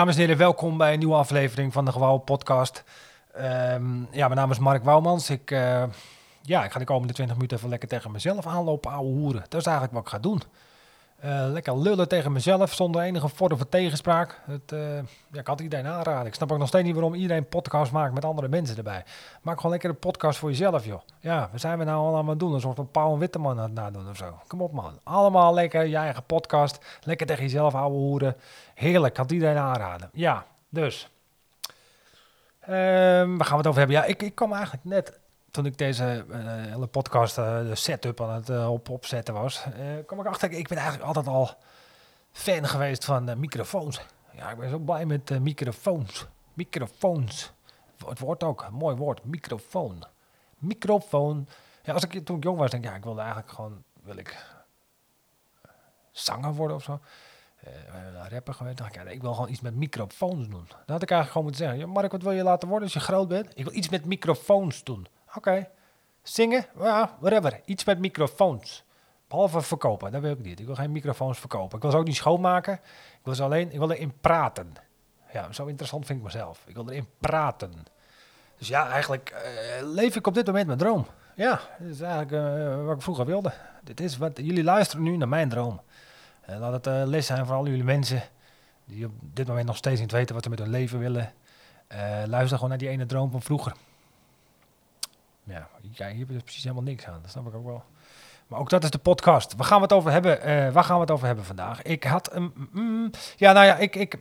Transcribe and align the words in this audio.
Dames 0.00 0.14
en 0.14 0.20
heren, 0.20 0.36
welkom 0.36 0.76
bij 0.76 0.92
een 0.92 0.98
nieuwe 0.98 1.14
aflevering 1.14 1.72
van 1.72 1.84
de 1.84 1.92
Gewouw 1.92 2.16
podcast. 2.16 2.84
Ehm, 3.32 4.00
ja, 4.10 4.26
mijn 4.26 4.34
naam 4.34 4.50
is 4.50 4.58
Mark 4.58 4.84
Wouwmans. 4.84 5.30
Ik, 5.30 5.50
eh, 5.50 5.82
ja, 6.42 6.64
ik 6.64 6.72
ga 6.72 6.78
de 6.78 6.84
komende 6.84 7.12
20 7.12 7.36
minuten 7.36 7.56
even 7.56 7.68
lekker 7.68 7.88
tegen 7.88 8.10
mezelf 8.10 8.46
aanlopen, 8.46 8.90
ouwe 8.90 9.10
hoeren. 9.10 9.44
Dat 9.48 9.60
is 9.60 9.66
eigenlijk 9.66 9.96
wat 9.96 10.02
ik 10.02 10.08
ga 10.08 10.18
doen. 10.18 10.42
Eh, 11.20 11.46
lekker 11.50 11.78
lullen 11.78 12.08
tegen 12.08 12.32
mezelf 12.32 12.72
zonder 12.72 13.02
enige 13.02 13.28
vorm 13.28 13.56
van 13.56 13.68
tegenspraak. 13.68 14.40
Het, 14.44 14.72
eh, 14.72 14.96
ja, 15.32 15.40
ik 15.40 15.46
had 15.46 15.60
iedereen 15.60 15.86
aanraden. 15.86 16.26
Ik 16.26 16.34
snap 16.34 16.52
ook 16.52 16.58
nog 16.58 16.68
steeds 16.68 16.84
niet 16.84 16.94
waarom 16.94 17.14
iedereen 17.14 17.48
podcast 17.48 17.92
maakt 17.92 18.14
met 18.14 18.24
andere 18.24 18.48
mensen 18.48 18.76
erbij. 18.76 19.04
Maak 19.42 19.56
gewoon 19.56 19.70
lekker 19.70 19.90
een 19.90 19.98
podcast 19.98 20.38
voor 20.38 20.48
jezelf, 20.48 20.84
joh. 20.84 21.00
Ja, 21.20 21.48
we 21.52 21.58
zijn 21.58 21.78
we 21.78 21.84
nou 21.84 21.98
allemaal 21.98 22.20
aan 22.20 22.28
het 22.28 22.38
doen? 22.38 22.52
Een 22.54 22.60
soort 22.60 22.76
van 22.76 22.90
Paul 22.90 23.18
Witteman 23.18 23.58
aan 23.58 23.64
het 23.64 23.72
nadoen 23.72 24.08
of 24.08 24.16
zo. 24.16 24.38
Kom 24.46 24.62
op, 24.62 24.72
man. 24.72 24.98
Allemaal 25.02 25.54
lekker 25.54 25.86
je 25.86 25.96
eigen 25.96 26.24
podcast. 26.24 26.78
Lekker 27.02 27.26
tegen 27.26 27.42
jezelf 27.42 27.74
ouwe 27.74 27.96
hoeren. 27.96 28.36
Heerlijk, 28.74 29.16
had 29.16 29.30
iedereen 29.30 29.58
aanraden. 29.58 30.10
Ja, 30.12 30.46
dus. 30.68 31.10
Ehm, 32.60 33.36
waar 33.36 33.46
gaan 33.46 33.50
we 33.50 33.56
het 33.56 33.66
over 33.66 33.78
hebben? 33.78 33.96
Ja, 33.96 34.04
ik, 34.04 34.22
ik 34.22 34.34
kwam 34.34 34.52
eigenlijk 34.52 34.84
net 34.84 35.18
toen 35.50 35.66
ik 35.66 35.78
deze 35.78 36.24
uh, 36.28 36.36
hele 36.44 36.86
podcast, 36.86 37.38
uh, 37.38 37.58
de 37.58 37.74
setup 37.74 38.20
aan 38.20 38.34
het 38.34 38.66
op, 38.66 38.88
opzetten 38.88 39.34
was, 39.34 39.64
kwam 40.06 40.20
ik 40.20 40.26
achter, 40.26 40.52
ik 40.52 40.68
ben 40.68 40.78
eigenlijk 40.78 41.06
altijd 41.06 41.26
al 41.26 41.50
fan 42.32 42.66
geweest 42.66 43.04
van 43.04 43.40
microfoons. 43.40 44.00
Ja, 44.32 44.50
ik 44.50 44.58
ben 44.58 44.70
zo 44.70 44.78
blij 44.78 45.06
met 45.06 45.40
microfoons. 45.40 46.26
Microfoons. 46.54 47.52
Het 48.06 48.18
woord 48.18 48.44
ook, 48.44 48.62
een 48.62 48.74
mooi 48.74 48.96
woord, 48.96 49.24
microfoon. 49.24 50.04
Microfoon. 50.58 51.48
Ja, 51.82 51.92
als 51.92 52.04
ik 52.04 52.24
toen 52.24 52.36
ik 52.36 52.42
jong 52.42 52.58
was, 52.58 52.70
denk 52.70 52.84
ik, 52.84 52.90
ja, 52.90 52.96
ik 52.96 53.04
wilde 53.04 53.20
eigenlijk 53.20 53.52
gewoon, 53.52 53.82
wil 54.02 54.16
ik 54.16 54.44
zanger 56.12 56.54
worden 56.54 56.76
of 56.76 56.82
zo. 56.82 57.00
Uh, 57.66 58.26
rapper 58.28 58.54
geweest. 58.54 58.76
dacht 58.76 58.96
ik, 58.96 59.02
ja, 59.02 59.08
ik 59.08 59.22
wil 59.22 59.34
gewoon 59.34 59.50
iets 59.50 59.60
met 59.60 59.74
microfoons 59.74 60.48
doen. 60.48 60.66
Dat 60.68 60.86
had 60.86 61.02
ik 61.02 61.10
eigenlijk 61.10 61.30
gewoon 61.30 61.42
moeten 61.42 61.64
zeggen. 61.64 61.78
Ja, 61.78 61.86
Mark, 61.86 62.12
wat 62.12 62.22
wil 62.22 62.32
je 62.32 62.42
laten 62.42 62.68
worden 62.68 62.84
als 62.84 62.94
je 62.94 63.00
groot 63.00 63.28
bent? 63.28 63.58
Ik 63.58 63.64
wil 63.64 63.74
iets 63.74 63.88
met 63.88 64.04
microfoons 64.04 64.84
doen. 64.84 65.06
Oké. 65.34 65.68
Zingen? 66.22 66.66
Ja, 66.78 67.16
whatever. 67.20 67.60
Iets 67.64 67.84
met 67.84 67.98
microfoons. 67.98 68.84
Behalve 69.28 69.60
verkopen, 69.60 70.12
dat 70.12 70.20
wil 70.20 70.30
ik 70.30 70.38
niet. 70.38 70.60
Ik 70.60 70.66
wil 70.66 70.74
geen 70.74 70.92
microfoons 70.92 71.38
verkopen. 71.38 71.76
Ik 71.76 71.82
wil 71.82 71.90
ze 71.90 71.96
ook 71.96 72.06
niet 72.06 72.16
schoonmaken. 72.16 72.72
Ik 72.72 73.20
wil 73.22 73.34
ze 73.34 73.42
alleen, 73.42 73.72
ik 73.72 73.78
wil 73.78 73.90
erin 73.90 74.20
praten. 74.20 74.72
Ja, 75.32 75.52
zo 75.52 75.66
interessant 75.66 76.06
vind 76.06 76.18
ik 76.18 76.24
mezelf. 76.24 76.62
Ik 76.66 76.74
wil 76.74 76.90
erin 76.90 77.06
praten. 77.18 77.72
Dus 78.58 78.68
ja, 78.68 78.88
eigenlijk 78.88 79.32
uh, 79.34 79.92
leef 79.92 80.16
ik 80.16 80.26
op 80.26 80.34
dit 80.34 80.46
moment 80.46 80.66
mijn 80.66 80.78
droom. 80.78 81.06
Ja, 81.34 81.60
dat 81.78 81.88
is 81.88 82.00
eigenlijk 82.00 82.32
uh, 82.32 82.84
wat 82.84 82.96
ik 82.96 83.02
vroeger 83.02 83.26
wilde. 83.26 83.52
Dit 83.82 84.00
is 84.00 84.16
wat, 84.16 84.36
jullie 84.36 84.64
luisteren 84.64 85.04
nu 85.04 85.16
naar 85.16 85.28
mijn 85.28 85.48
droom. 85.48 85.80
Uh, 86.50 86.58
laat 86.58 86.84
het 86.84 87.08
les 87.08 87.26
zijn 87.26 87.46
voor 87.46 87.56
al 87.56 87.66
jullie 87.66 87.84
mensen 87.84 88.22
die 88.84 89.06
op 89.06 89.12
dit 89.20 89.46
moment 89.46 89.66
nog 89.66 89.76
steeds 89.76 90.00
niet 90.00 90.12
weten 90.12 90.34
wat 90.34 90.44
ze 90.44 90.50
met 90.50 90.58
hun 90.58 90.70
leven 90.70 90.98
willen. 90.98 91.32
luister 92.26 92.54
gewoon 92.54 92.68
naar 92.68 92.78
die 92.78 92.88
ene 92.88 93.06
droom 93.06 93.30
van 93.30 93.42
vroeger 93.42 93.72
ja, 95.44 95.68
hier 96.08 96.18
heb 96.18 96.28
je 96.28 96.42
precies 96.42 96.62
helemaal 96.62 96.82
niks 96.82 97.06
aan. 97.06 97.18
Dat 97.22 97.30
snap 97.30 97.46
ik 97.46 97.54
ook 97.54 97.64
wel. 97.66 97.82
Maar 98.50 98.58
ook 98.58 98.70
dat 98.70 98.84
is 98.84 98.90
de 98.90 98.98
podcast. 98.98 99.56
Waar 99.56 99.66
gaan 99.66 99.76
we 99.76 99.82
het 99.82 99.92
over 99.92 100.12
hebben? 100.12 100.38
Uh, 100.38 100.72
waar 100.72 100.84
gaan 100.84 100.94
we 100.94 101.00
het 101.00 101.10
over 101.10 101.26
hebben 101.26 101.44
vandaag? 101.44 101.82
Ik 101.82 102.04
had 102.04 102.34
een. 102.34 102.52
Mm, 102.72 103.10
ja, 103.36 103.52
nou 103.52 103.66
ja, 103.66 103.76
ik. 103.76 103.96
ik 103.96 104.18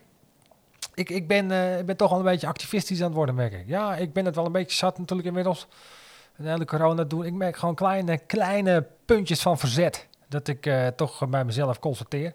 ik, 0.94 1.10
ik, 1.10 1.28
ben, 1.28 1.52
uh, 1.52 1.86
ben 1.86 1.98
toch 1.98 2.12
al 2.12 2.18
een 2.18 2.24
beetje 2.24 2.48
activistisch 2.48 3.00
aan 3.00 3.06
het 3.06 3.16
worden, 3.16 3.36
merk 3.36 3.54
ik. 3.54 3.68
Ja, 3.68 3.96
ik 3.96 4.14
ben 4.14 4.26
het 4.26 4.36
wel 4.36 4.46
een 4.46 4.52
beetje 4.52 4.78
zat 4.78 4.98
natuurlijk 4.98 5.28
inmiddels. 5.28 5.68
De 6.36 6.50
hele 6.50 6.66
corona 6.66 7.04
doen. 7.04 7.26
Ik 7.26 7.34
merk 7.34 7.58
gewoon 7.58 7.76
kleine, 7.76 8.18
kleine 8.18 8.88
puntjes 9.06 9.42
van 9.42 9.58
verzet. 9.58 10.08
Dat 10.28 10.48
ik 10.48 10.66
uh, 10.66 10.88
toch 10.88 11.30
bij 11.30 11.46
mezelf 11.46 11.80
constateer. 11.80 12.34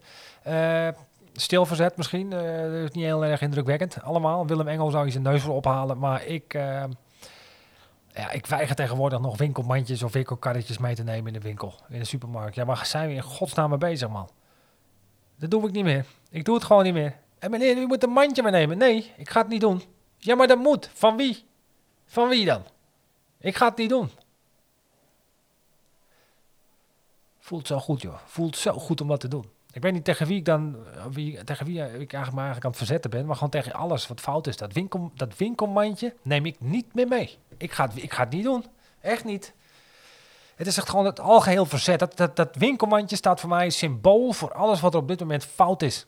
stil 1.33 1.67
verzet 1.67 1.97
misschien. 1.97 2.31
dat 2.31 2.41
is 2.73 2.91
niet 2.91 3.05
heel 3.05 3.25
erg 3.25 3.41
indrukwekkend. 3.41 4.03
Allemaal. 4.03 4.47
Willem 4.47 4.69
Engel 4.69 4.91
zou 4.91 5.05
je 5.05 5.11
zijn 5.11 5.23
neus 5.23 5.43
voor 5.43 5.55
ophalen. 5.55 5.99
Maar 5.99 6.27
ik 6.27 6.59
ja, 8.15 8.31
ik 8.31 8.47
weiger 8.47 8.77
tegenwoordig 8.77 9.21
nog 9.21 9.37
winkelmandjes 9.37 10.03
of 10.03 10.13
winkelkarretjes 10.13 10.79
mee 10.79 10.95
te 10.95 11.03
nemen 11.03 11.27
in 11.27 11.41
de 11.41 11.47
winkel, 11.47 11.75
in 11.89 11.99
de 11.99 12.05
supermarkt. 12.05 12.55
Ja, 12.55 12.65
waar 12.65 12.87
zijn 12.87 13.09
we 13.09 13.15
in 13.15 13.23
godsnaam 13.23 13.69
mee 13.71 13.79
bezig, 13.79 14.09
man? 14.09 14.31
Dat 15.37 15.51
doe 15.51 15.67
ik 15.67 15.73
niet 15.73 15.85
meer. 15.85 16.07
Ik 16.31 16.45
doe 16.45 16.55
het 16.55 16.65
gewoon 16.65 16.83
niet 16.83 16.93
meer. 16.93 17.17
En 17.39 17.51
meneer, 17.51 17.77
u 17.77 17.87
moet 17.87 18.03
een 18.03 18.11
mandje 18.11 18.43
meenemen. 18.43 18.79
Nee, 18.79 19.13
ik 19.17 19.29
ga 19.29 19.41
het 19.41 19.49
niet 19.49 19.61
doen. 19.61 19.83
Ja, 20.19 20.35
maar 20.35 20.47
dat 20.47 20.59
moet. 20.59 20.91
Van 20.93 21.17
wie? 21.17 21.45
Van 22.07 22.29
wie 22.29 22.45
dan? 22.45 22.63
Ik 23.39 23.57
ga 23.57 23.69
het 23.69 23.77
niet 23.77 23.89
doen. 23.89 24.11
Voelt 27.39 27.67
zo 27.67 27.79
goed, 27.79 28.03
joh. 28.03 28.19
Voelt 28.25 28.57
zo 28.57 28.73
goed 28.73 29.01
om 29.01 29.09
wat 29.09 29.21
te 29.21 29.29
doen. 29.29 29.45
Ik 29.73 29.83
weet 29.83 29.93
niet 29.93 30.05
tegen 30.05 30.27
wie 30.27 30.37
ik 30.37 30.45
dan, 30.45 30.77
tegen 31.45 31.67
wie 31.67 31.79
ik 31.79 31.89
eigenlijk 31.89 32.33
maar 32.33 32.45
eigenlijk 32.45 32.65
aan 32.65 32.71
het 32.71 32.77
verzetten 32.77 33.11
ben, 33.11 33.27
maar 33.27 33.35
gewoon 33.35 33.51
tegen 33.51 33.73
alles 33.73 34.07
wat 34.07 34.21
fout 34.21 34.47
is. 34.47 34.57
Dat, 34.57 34.73
winkel, 34.73 35.13
dat 35.15 35.37
winkelmandje 35.37 36.15
neem 36.23 36.47
ik 36.47 36.61
niet 36.61 36.95
meer 36.95 37.09
mee. 37.09 37.39
Ik 37.59 37.73
ga, 37.73 37.85
het, 37.85 38.03
ik 38.03 38.13
ga 38.13 38.23
het 38.23 38.33
niet 38.33 38.45
doen. 38.45 38.65
Echt 39.01 39.25
niet. 39.25 39.53
Het 40.57 40.67
is 40.67 40.77
echt 40.77 40.89
gewoon 40.89 41.05
het 41.05 41.21
algeheel 41.21 41.67
verzet. 41.67 41.99
Dat, 41.99 42.17
dat, 42.17 42.37
dat 42.37 42.57
winkelmandje 42.57 43.17
staat 43.17 43.41
voor 43.41 43.49
mij 43.49 43.71
symbool 43.71 44.33
voor 44.33 44.53
alles 44.53 44.81
wat 44.81 44.95
er 44.95 45.01
op 45.01 45.09
dit 45.09 45.21
moment 45.21 45.45
fout 45.45 45.83
is. 45.83 46.07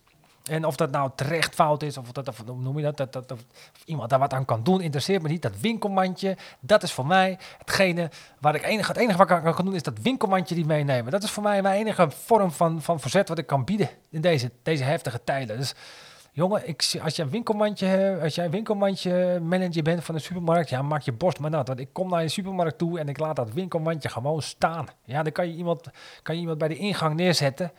En 0.51 0.65
of 0.65 0.77
dat 0.77 0.91
nou 0.91 1.11
terecht 1.15 1.55
fout 1.55 1.83
is, 1.83 1.97
of, 1.97 2.13
dat, 2.13 2.29
of 2.29 2.45
noem 2.45 2.77
je 2.77 2.83
dat, 2.83 2.97
dat, 2.97 3.13
dat 3.13 3.33
of 3.33 3.45
iemand 3.85 4.11
daar 4.11 4.19
wat 4.19 4.33
aan 4.33 4.45
kan 4.45 4.63
doen, 4.63 4.81
interesseert 4.81 5.23
me 5.23 5.29
niet. 5.29 5.43
Dat 5.43 5.61
winkelmandje, 5.61 6.37
dat 6.61 6.83
is 6.83 6.93
voor 6.93 7.07
mij 7.07 7.39
hetgene 7.59 8.11
waar 8.41 8.55
ik 8.55 8.61
het 8.61 8.71
enige 8.97 9.17
wat 9.17 9.31
ik 9.31 9.45
aan 9.45 9.55
kan 9.55 9.65
doen, 9.65 9.75
is 9.75 9.83
dat 9.83 9.99
winkelmandje 10.03 10.55
die 10.55 10.67
meenemen. 10.67 11.11
Dat 11.13 11.23
is 11.23 11.31
voor 11.31 11.43
mij 11.43 11.63
mijn 11.63 11.79
enige 11.79 12.11
vorm 12.11 12.53
van, 12.53 12.83
van 12.83 13.01
verzet 13.01 13.29
wat 13.29 13.39
ik 13.39 13.47
kan 13.47 13.65
bieden 13.65 13.89
in 14.11 14.21
deze, 14.21 14.51
deze 14.63 14.85
heftige 14.85 15.25
tijden. 15.25 15.59
Dus 15.59 15.75
jongen, 16.37 16.69
ik, 16.69 16.99
als, 17.03 17.19
een 17.19 17.31
winkelmandje, 17.31 18.19
als 18.23 18.35
jij 18.35 18.45
een 18.45 18.51
winkelmandje 18.51 19.41
manager 19.43 19.83
bent 19.83 20.05
van 20.05 20.15
een 20.15 20.21
supermarkt, 20.21 20.69
ja, 20.69 20.83
maak 20.83 21.03
je 21.03 21.13
borst 21.13 21.39
maar 21.41 21.51
nat. 21.51 21.69
Want 21.69 21.81
ik 21.81 21.89
kom 21.93 22.11
naar 22.11 22.23
je 22.23 22.29
supermarkt 22.29 22.79
toe 22.79 22.99
en 22.99 23.09
ik 23.09 23.19
laat 23.19 23.37
dat 23.37 23.53
winkelmandje 23.53 24.09
gewoon 24.09 24.43
staan. 24.43 24.87
Ja, 25.05 25.23
dan 25.23 25.33
kan 25.33 25.49
je 25.49 25.55
iemand, 25.55 25.91
kan 26.23 26.35
je 26.35 26.41
iemand 26.41 26.59
bij 26.59 26.69
de 26.69 26.77
ingang 26.77 27.15
neerzetten. 27.15 27.73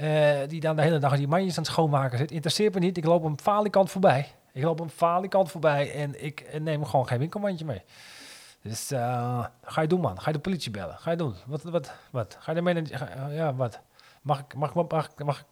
Uh, 0.00 0.30
die 0.46 0.60
dan 0.60 0.76
de 0.76 0.82
hele 0.82 0.98
dag 0.98 1.16
die 1.16 1.28
mandjes 1.28 1.56
aan 1.56 1.62
het 1.62 1.72
schoonmaken 1.72 2.18
zit. 2.18 2.30
Interesseert 2.30 2.74
me 2.74 2.80
niet. 2.80 2.96
Ik 2.96 3.04
loop 3.04 3.24
een 3.24 3.38
falikant 3.42 3.90
voorbij. 3.90 4.26
Ik 4.52 4.62
loop 4.62 4.80
een 4.80 4.90
falikant 4.90 5.50
voorbij 5.50 5.94
en 5.94 6.24
ik 6.24 6.58
neem 6.60 6.84
gewoon 6.84 7.06
geen 7.06 7.18
winkelmandje 7.18 7.64
mee. 7.64 7.82
Dus 8.62 8.86
ga 9.62 9.80
je 9.80 9.86
doen, 9.86 10.00
man. 10.00 10.20
Ga 10.20 10.26
je 10.26 10.36
de 10.36 10.42
politie 10.42 10.70
bellen? 10.70 10.98
Ga 10.98 11.10
je 11.10 11.16
doen? 11.16 11.34
Wat, 11.46 11.62
wat, 11.62 11.92
wat? 12.10 12.36
Ga 12.40 12.52
je 12.52 12.56
ermee? 12.56 12.74
Uh, 12.74 13.00
ja, 13.30 13.54
wat? 13.54 13.80
Mag 14.22 14.38
ik, 14.38 14.54
mag, 14.54 14.74
mag, 14.74 14.88
mag, 14.88 15.08
mag 15.24 15.44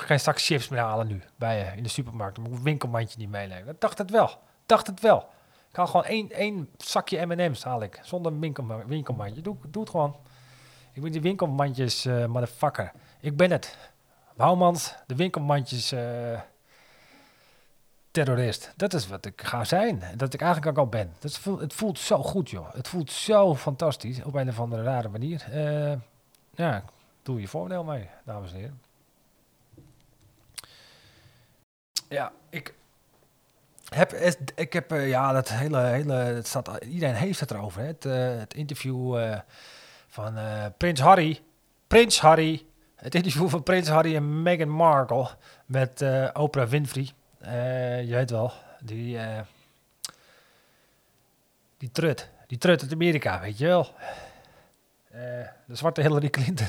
ik 0.00 0.06
geen 0.06 0.20
zak 0.20 0.40
chips 0.40 0.68
meer 0.68 0.80
halen 0.80 1.06
nu 1.06 1.22
bij 1.36 1.58
je 1.58 1.76
in 1.76 1.82
de 1.82 1.88
supermarkt? 1.88 2.38
Mag 2.38 2.46
ik 2.46 2.52
een 2.52 2.62
winkelmandje 2.62 3.18
niet 3.18 3.30
meenemen? 3.30 3.74
Ik 3.74 3.80
dacht 3.80 3.98
het 3.98 4.10
wel. 4.10 4.30
Dacht 4.66 4.86
het 4.86 5.00
wel. 5.00 5.28
Ik 5.70 5.76
haal 5.76 5.86
gewoon 5.86 6.04
één, 6.04 6.30
één 6.30 6.68
zakje 6.76 7.26
M&M's 7.26 7.62
haal 7.62 7.82
ik. 7.82 8.00
Zonder 8.02 8.38
winkel, 8.38 8.82
winkelmandje. 8.86 9.42
Doe, 9.42 9.56
doe 9.68 9.82
het 9.82 9.90
gewoon. 9.90 10.16
Ik 10.92 11.02
ben 11.02 11.12
die 11.12 11.20
winkelmandjes 11.20 12.06
uh, 12.06 12.26
motherfucker. 12.26 12.92
Ik 13.20 13.36
ben 13.36 13.50
het. 13.50 13.76
Bouwmans, 14.36 14.94
de 15.06 15.14
winkelmandjes 15.14 15.92
uh, 15.92 16.40
terrorist. 18.10 18.72
Dat 18.76 18.94
is 18.94 19.08
wat 19.08 19.26
ik 19.26 19.42
ga 19.42 19.64
zijn. 19.64 20.02
Dat 20.16 20.34
ik 20.34 20.40
eigenlijk 20.40 20.78
ook 20.78 20.84
al 20.84 20.90
ben. 20.90 21.12
Dat 21.18 21.38
voelt, 21.38 21.60
het 21.60 21.72
voelt 21.72 21.98
zo 21.98 22.22
goed, 22.22 22.50
joh. 22.50 22.74
Het 22.74 22.88
voelt 22.88 23.10
zo 23.10 23.54
fantastisch 23.54 24.22
op 24.22 24.34
een 24.34 24.48
of 24.48 24.60
andere 24.60 24.82
rare 24.82 25.08
manier. 25.08 25.46
Ja, 26.54 26.84
doe 27.22 27.40
je 27.40 27.48
voordeel 27.48 27.84
mee, 27.84 28.08
dames 28.24 28.52
en 28.52 28.56
heren. 28.56 28.80
Ja, 32.12 32.32
ik 32.50 32.74
heb, 33.88 34.12
ik 34.54 34.72
heb 34.72 34.90
ja, 34.90 35.32
dat 35.32 35.48
hele, 35.48 35.78
hele, 35.78 36.12
het 36.12 36.46
staat, 36.46 36.84
iedereen 36.84 37.14
heeft 37.14 37.40
het 37.40 37.50
erover. 37.50 37.80
Hè? 37.80 37.86
Het, 37.86 38.04
het 38.40 38.54
interview 38.54 39.30
van 40.08 40.38
Prins 40.76 41.00
Harry. 41.00 41.40
Prins 41.86 42.20
Harry 42.20 42.66
het 43.02 43.14
interview 43.14 43.48
van 43.48 43.62
Prins 43.62 43.88
Harry 43.88 44.14
en 44.14 44.42
Meghan 44.42 44.68
Markle 44.68 45.28
met 45.66 46.04
Oprah 46.32 46.68
Winfrey. 46.68 47.08
Je 48.04 48.14
weet 48.14 48.30
wel, 48.30 48.52
die, 48.80 49.18
die 51.78 51.90
trut. 51.90 52.30
Die 52.46 52.58
trut 52.58 52.82
uit 52.82 52.92
Amerika, 52.92 53.40
weet 53.40 53.58
je 53.58 53.66
wel. 53.66 53.94
de 55.66 55.76
zwarte 55.76 56.00
Hillary 56.00 56.30
Clinton, 56.30 56.68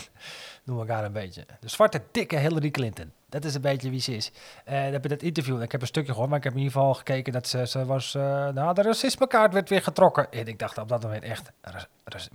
noem 0.64 0.82
ik 0.82 0.90
haar 0.90 1.04
een 1.04 1.12
beetje. 1.12 1.46
De 1.60 1.70
zwarte, 1.70 2.02
dikke 2.12 2.38
Hillary 2.38 2.72
Clinton. 2.72 3.12
Dat 3.30 3.46
is 3.46 3.56
een 3.56 3.62
beetje 3.62 3.90
wie 3.90 4.00
ze 4.00 4.16
is. 4.16 4.32
Uh, 4.70 4.84
dan 4.84 4.92
heb 4.92 5.08
dat 5.08 5.22
interview. 5.22 5.62
Ik 5.62 5.72
heb 5.72 5.82
een 5.82 5.88
stukje 5.88 6.12
gehoord, 6.12 6.30
maar 6.30 6.38
ik 6.38 6.44
heb 6.44 6.54
in 6.54 6.60
ieder 6.60 6.74
geval 6.74 6.94
gekeken 6.94 7.34
dat 7.34 7.48
ze, 7.48 7.86
was. 7.86 8.16
Uh, 8.16 8.24
nou, 8.50 8.74
de 8.74 8.82
racismekaart 8.82 9.54
werd 9.54 9.70
weer 9.70 9.82
getrokken. 9.82 10.32
En 10.32 10.48
ik 10.48 10.60
dacht 10.60 10.78
op 10.78 10.88
dat 10.90 11.04
moment 11.04 11.24
echt. 11.24 11.52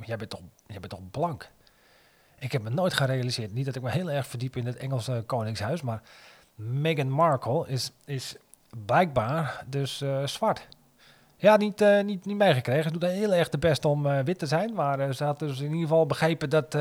jij, 0.01 0.17
bent 0.17 0.31
toch, 0.31 0.41
jij 0.67 0.81
bent 0.81 0.89
toch 0.89 1.11
blank? 1.11 1.49
Ik 2.39 2.53
heb 2.53 2.63
me 2.63 2.71
nooit 2.71 2.95
gerealiseerd, 2.95 3.53
niet 3.53 3.65
dat 3.65 3.77
ik 3.77 3.83
me 3.83 3.91
heel 3.91 4.11
erg 4.11 4.27
verdiep 4.27 4.57
in 4.57 4.67
het 4.67 4.77
Engelse 4.77 5.23
koningshuis, 5.27 5.83
maar 5.83 6.03
Meghan 6.55 7.11
Markle 7.11 7.69
is, 7.69 7.93
is 8.05 8.37
blijkbaar 8.85 9.65
dus 9.67 10.03
uh, 10.03 10.27
zwart. 10.27 10.67
Ja, 11.37 11.57
niet, 11.57 11.81
uh, 11.81 12.03
niet, 12.03 12.25
niet 12.25 12.37
meegekregen. 12.37 12.83
Ze 12.83 12.99
doet 12.99 13.11
heel 13.11 13.35
erg 13.35 13.49
de 13.49 13.59
best 13.59 13.85
om 13.85 14.25
wit 14.25 14.39
te 14.39 14.47
zijn. 14.47 14.75
Maar 14.75 15.15
ze 15.15 15.25
had 15.25 15.39
dus 15.39 15.59
in 15.59 15.65
ieder 15.65 15.81
geval 15.81 16.07
begrepen 16.07 16.51
dat, 16.51 16.77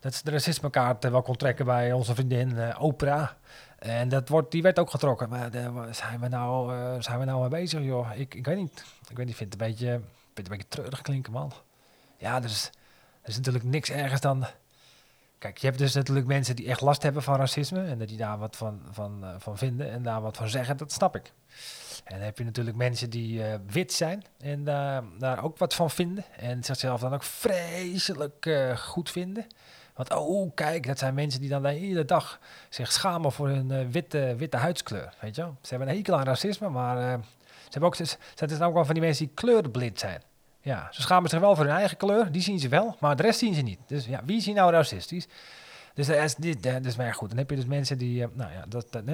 dat 0.00 0.14
ze 0.14 0.24
de 0.24 0.30
racismekaart 0.30 1.04
eh, 1.04 1.10
wel 1.10 1.22
kon 1.22 1.36
trekken 1.36 1.64
bij 1.64 1.92
onze 1.92 2.14
vriendin 2.14 2.58
eh 2.58 2.82
Oprah. 2.82 3.28
En 3.78 4.08
dat 4.08 4.28
wordt, 4.28 4.50
die 4.50 4.62
werd 4.62 4.78
ook 4.78 4.90
getrokken. 4.90 5.28
Maar 5.28 5.54
eh, 5.54 5.82
zijn 5.90 6.20
we 6.20 6.28
nou, 6.28 6.72
zijn 7.02 7.18
we 7.18 7.24
nou 7.24 7.40
mee 7.40 7.48
bezig, 7.48 7.82
joh? 7.82 8.10
Ik, 8.14 8.34
ik 8.34 8.46
weet 8.46 8.56
niet. 8.56 8.84
Ik 9.08 9.16
weet 9.16 9.26
niet, 9.26 9.36
vind 9.36 9.52
het 9.52 9.62
een 9.62 9.68
beetje, 9.68 9.90
een 9.90 10.44
beetje 10.48 10.68
treurig 10.68 11.02
klinken, 11.02 11.32
man. 11.32 11.52
Ja, 12.16 12.40
dus, 12.40 12.70
er 13.22 13.28
is 13.28 13.36
natuurlijk 13.36 13.64
niks 13.64 13.90
ergens 13.90 14.20
dan... 14.20 14.46
Kijk, 15.38 15.58
je 15.58 15.66
hebt 15.66 15.78
dus 15.78 15.94
natuurlijk 15.94 16.26
mensen 16.26 16.56
die 16.56 16.68
echt 16.68 16.80
last 16.80 17.02
hebben 17.02 17.22
van 17.22 17.36
racisme... 17.36 17.84
en 17.84 17.98
dat 17.98 18.08
die 18.08 18.16
daar 18.16 18.38
wat 18.38 18.56
van, 18.56 18.80
van, 18.90 19.24
van 19.38 19.58
vinden 19.58 19.90
en 19.90 20.02
daar 20.02 20.20
wat 20.20 20.36
van 20.36 20.48
zeggen, 20.48 20.76
dat 20.76 20.92
snap 20.92 21.16
ik. 21.16 21.32
En 22.04 22.14
dan 22.14 22.24
heb 22.24 22.38
je 22.38 22.44
natuurlijk 22.44 22.76
mensen 22.76 23.10
die 23.10 23.42
wit 23.66 23.92
zijn 23.92 24.24
en 24.38 24.64
daar 25.18 25.42
ook 25.42 25.58
wat 25.58 25.74
van 25.74 25.90
vinden. 25.90 26.24
En 26.36 26.64
zichzelf 26.64 27.00
dan 27.00 27.14
ook 27.14 27.22
vreselijk 27.22 28.50
goed 28.76 29.10
vinden. 29.10 29.46
Want 29.98 30.14
oh, 30.14 30.54
kijk, 30.54 30.86
dat 30.86 30.98
zijn 30.98 31.14
mensen 31.14 31.40
die 31.40 31.48
dan 31.48 31.62
de 31.62 31.68
hele 31.68 32.04
dag 32.04 32.38
zich 32.68 32.92
schamen 32.92 33.32
voor 33.32 33.48
hun 33.48 33.70
eh, 33.70 33.86
witte, 33.90 34.34
witte 34.36 34.56
huidskleur. 34.56 35.14
Weet 35.20 35.36
je? 35.36 35.42
Ze 35.42 35.68
hebben 35.68 35.88
een 35.88 35.94
hekel 35.94 36.16
aan 36.16 36.24
racisme, 36.24 36.68
maar 36.68 36.96
eh, 36.96 37.18
ze 37.40 37.70
hebben 37.70 37.88
ook, 37.88 37.94
ze, 37.94 38.04
ze 38.04 38.18
zijn 38.34 38.62
ook 38.62 38.74
wel 38.74 38.84
van 38.84 38.94
die 38.94 39.02
mensen 39.02 39.26
die 39.26 39.34
kleurblind 39.34 39.98
zijn. 39.98 40.22
Ja, 40.60 40.88
ze 40.90 41.02
schamen 41.02 41.30
zich 41.30 41.40
wel 41.40 41.56
voor 41.56 41.64
hun 41.64 41.74
eigen 41.74 41.96
kleur, 41.96 42.32
die 42.32 42.42
zien 42.42 42.58
ze 42.58 42.68
wel, 42.68 42.96
maar 43.00 43.16
de 43.16 43.22
rest 43.22 43.38
zien 43.38 43.54
ze 43.54 43.62
niet. 43.62 43.78
Dus 43.86 44.06
ja, 44.06 44.20
wie 44.24 44.36
is 44.36 44.46
nou 44.46 44.72
racistisch? 44.72 45.26
Dus 45.94 46.06
dat 46.06 46.16
is, 46.16 46.34
dit, 46.34 46.62
dat 46.62 46.84
is 46.84 46.96
maar 46.96 47.14
goed. 47.14 47.28
Dan 47.28 47.38
heb 47.38 47.50
je 47.50 47.56
dus 47.56 47.66
mensen 47.66 47.98
die, 47.98 48.22
eh, 48.22 48.28
nou 48.32 48.52
ja, 48.52 48.64
dat, 48.68 48.86
dat, 48.90 49.04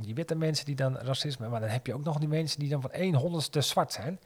die 0.00 0.14
witte 0.14 0.34
mensen 0.34 0.66
die 0.66 0.74
dan 0.74 0.96
racisme, 0.96 1.48
maar 1.48 1.60
dan 1.60 1.68
heb 1.68 1.86
je 1.86 1.94
ook 1.94 2.04
nog 2.04 2.18
die 2.18 2.28
mensen 2.28 2.58
die 2.58 2.68
dan 2.68 2.80
van 2.80 2.90
één 2.90 3.14
honderdste 3.14 3.60
zwart 3.60 3.92
zijn. 3.92 4.20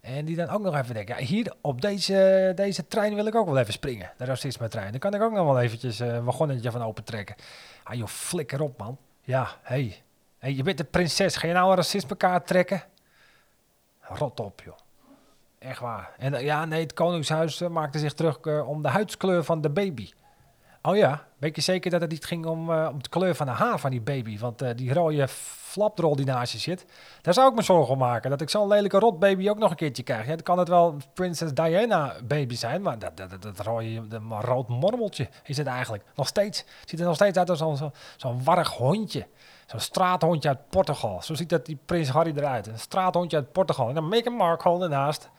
En 0.00 0.24
die 0.24 0.36
dan 0.36 0.48
ook 0.48 0.62
nog 0.62 0.76
even 0.76 0.94
denken, 0.94 1.16
ja, 1.18 1.24
hier 1.24 1.54
op 1.60 1.80
deze, 1.80 2.52
deze 2.54 2.86
trein 2.86 3.14
wil 3.14 3.26
ik 3.26 3.34
ook 3.34 3.46
wel 3.46 3.58
even 3.58 3.72
springen, 3.72 4.12
de 4.16 4.24
racisme-trein. 4.24 4.90
Dan 4.90 5.00
kan 5.00 5.14
ik 5.14 5.22
ook 5.22 5.32
nog 5.32 5.44
wel 5.44 5.60
eventjes 5.60 6.00
eh, 6.00 6.14
een 6.14 6.24
wagonnetje 6.24 6.70
van 6.70 6.82
opentrekken. 6.82 7.36
Ah 7.82 7.94
joh, 7.94 8.06
flikker 8.06 8.60
op 8.60 8.78
man. 8.78 8.98
Ja. 9.22 9.48
Hey. 9.62 10.02
hey, 10.38 10.54
je 10.54 10.62
bent 10.62 10.90
prinses, 10.90 11.36
ga 11.36 11.46
je 11.46 11.52
nou 11.52 11.70
een 11.70 11.76
racisme-kaart 11.76 12.46
trekken? 12.46 12.82
Rot 14.00 14.40
op 14.40 14.62
joh. 14.64 14.76
Echt 15.58 15.80
waar. 15.80 16.10
En 16.18 16.34
eh, 16.34 16.44
ja, 16.44 16.64
nee, 16.64 16.82
het 16.82 16.92
Koningshuis 16.92 17.60
eh, 17.60 17.68
maakte 17.68 17.98
zich 17.98 18.12
terug 18.12 18.66
om 18.66 18.82
de 18.82 18.88
huidskleur 18.88 19.44
van 19.44 19.60
de 19.60 19.70
baby. 19.70 20.10
Oh 20.88 20.96
ja, 20.96 21.24
weet 21.38 21.56
je 21.56 21.62
zeker 21.62 21.90
dat 21.90 22.00
het 22.00 22.10
niet 22.10 22.24
ging 22.24 22.46
om, 22.46 22.72
eh, 22.72 22.88
om 22.92 23.02
de 23.02 23.08
kleur 23.08 23.34
van 23.34 23.46
de 23.46 23.52
haar 23.52 23.78
van 23.78 23.90
die 23.90 24.00
baby? 24.00 24.38
Want 24.38 24.62
eh, 24.62 24.70
die 24.76 24.92
rode 24.92 25.28
flapdrol 25.28 26.16
die 26.16 26.24
naast 26.24 26.52
je 26.52 26.58
zit, 26.58 26.86
daar 27.22 27.34
zou 27.34 27.48
ik 27.50 27.54
me 27.54 27.62
zorgen 27.62 27.92
om 27.92 27.98
maken. 27.98 28.30
Dat 28.30 28.40
ik 28.40 28.50
zo'n 28.50 28.68
lelijke 28.68 28.98
rotbaby 28.98 29.48
ook 29.48 29.58
nog 29.58 29.70
een 29.70 29.76
keertje 29.76 30.02
krijg. 30.02 30.22
Ja, 30.22 30.28
dan 30.28 30.42
kan 30.42 30.58
het 30.58 30.68
wel 30.68 30.96
Prinses 31.14 31.54
Diana 31.54 32.14
baby 32.24 32.54
zijn, 32.54 32.82
maar 32.82 32.98
dat, 32.98 33.16
dat, 33.16 33.42
dat, 33.42 33.60
rode, 33.60 34.06
dat 34.08 34.22
rood 34.44 34.68
mormeltje 34.68 35.28
is 35.44 35.56
het 35.56 35.66
eigenlijk. 35.66 36.04
Nog 36.14 36.26
steeds. 36.26 36.64
Ziet 36.84 37.00
er 37.00 37.06
nog 37.06 37.14
steeds 37.14 37.38
uit 37.38 37.50
als 37.50 37.58
zo'n 37.58 37.92
zo, 38.16 38.36
warrig 38.42 38.70
hondje. 38.70 39.26
Zo'n 39.66 39.80
straathondje 39.80 40.48
uit 40.48 40.68
Portugal. 40.68 41.22
Zo 41.22 41.34
ziet 41.34 41.48
dat 41.48 41.66
die 41.66 41.78
Prins 41.84 42.08
Harry 42.08 42.32
eruit. 42.36 42.66
Een 42.66 42.78
straathondje 42.78 43.36
uit 43.36 43.52
Portugal. 43.52 43.88
En 43.88 43.94
dan 43.94 44.08
Meghan 44.08 44.34
Markle 44.34 44.82
ernaast. 44.82 45.30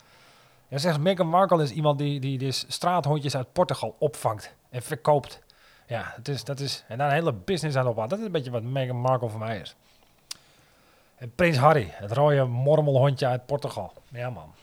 Ja, 0.70 0.78
zegt 0.78 1.00
Meghan 1.00 1.26
Markle 1.26 1.62
is 1.62 1.70
iemand 1.70 1.98
die, 1.98 2.20
die 2.20 2.38
dus 2.38 2.64
straathondjes 2.68 3.36
uit 3.36 3.52
Portugal 3.52 3.96
opvangt 3.98 4.54
en 4.68 4.82
verkoopt. 4.82 5.40
Ja, 5.86 6.12
het 6.16 6.28
is, 6.28 6.44
dat 6.44 6.60
is, 6.60 6.84
en 6.88 6.98
daar 6.98 7.08
een 7.08 7.14
hele 7.14 7.32
business 7.32 7.76
aan 7.76 7.86
opbouwt. 7.86 8.10
Dat 8.10 8.18
is 8.18 8.24
een 8.24 8.32
beetje 8.32 8.50
wat 8.50 8.62
Meghan 8.62 8.96
Markle 8.96 9.28
voor 9.28 9.38
mij 9.38 9.58
is. 9.58 9.76
En 11.16 11.34
Prins 11.34 11.56
Harry, 11.56 11.88
het 11.92 12.12
rode 12.12 12.44
mormelhondje 12.44 13.26
uit 13.26 13.46
Portugal. 13.46 13.92
Ja 14.08 14.30
man, 14.30 14.54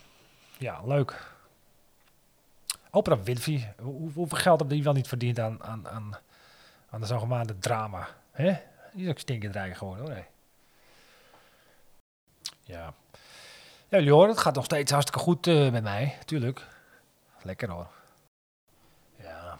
ja 0.58 0.82
leuk. 0.86 1.36
Oprah 2.92 3.20
Winfrey, 3.24 3.74
hoe, 3.82 4.12
hoeveel 4.14 4.38
geld 4.38 4.60
heb 4.60 4.70
die 4.70 4.84
wel 4.84 4.94
niet 4.94 5.08
verdiend 5.08 5.40
aan, 5.40 5.64
aan, 5.64 5.88
aan, 5.88 6.18
aan 6.90 7.00
de 7.00 7.08
zogenaamde 7.08 7.60
drama? 7.60 8.08
Hè? 8.32 8.58
Die 8.94 9.04
is 9.04 9.10
ook 9.10 9.20
stinkend 9.20 9.56
rijk 9.56 9.78
geworden 9.78 10.06
hoor. 10.06 10.14
nee. 10.14 10.26
Ja. 12.64 12.94
Ja, 13.90 13.98
jullie 13.98 14.14
horen, 14.14 14.30
het 14.30 14.40
gaat 14.40 14.56
nog 14.56 14.66
steeds 14.66 14.92
hartstikke 14.92 15.24
goed 15.24 15.48
eh, 15.48 15.72
met 15.72 15.84
mij, 15.84 16.18
tuurlijk. 16.26 16.66
Lekker 17.42 17.70
hoor. 17.70 17.88
Ja. 19.22 19.58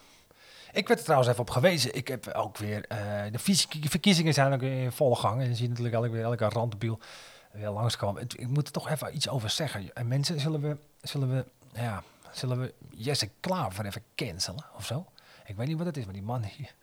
Ik 0.72 0.86
werd 0.86 0.98
er 0.98 1.04
trouwens 1.04 1.30
even 1.30 1.42
op 1.42 1.50
gewezen. 1.50 1.94
Ik 1.94 2.08
heb 2.08 2.28
ook 2.28 2.56
weer. 2.56 2.84
eh, 2.86 3.32
de 3.32 3.88
verkiezingen 3.88 4.34
zijn 4.34 4.52
ook 4.52 4.62
in 4.62 4.92
volle 4.92 5.16
gang. 5.16 5.40
En 5.40 5.48
je 5.48 5.54
ziet 5.54 5.68
natuurlijk 5.68 5.94
elke, 5.94 6.20
elke 6.20 6.44
randdebiel 6.48 6.98
weer 7.52 7.70
langskomen. 7.70 8.22
Ik 8.22 8.48
moet 8.48 8.66
er 8.66 8.72
toch 8.72 8.88
even 8.90 9.14
iets 9.14 9.28
over 9.28 9.50
zeggen. 9.50 9.94
En 9.94 10.08
mensen, 10.08 10.40
zullen 10.40 10.60
we. 10.60 10.76
Zullen 11.02 11.30
we 11.36 11.44
ja, 11.72 12.02
zullen 12.32 12.60
we 12.60 12.74
Jesse 12.90 13.30
Klaver 13.40 13.86
even 13.86 14.02
cancelen 14.14 14.64
of 14.76 14.86
zo? 14.86 15.06
Ik 15.46 15.56
weet 15.56 15.66
niet 15.66 15.76
wat 15.78 15.86
het 15.86 15.96
is, 15.96 16.04
maar 16.04 16.14
die 16.14 16.22
man 16.22 16.42
hier. 16.42 16.74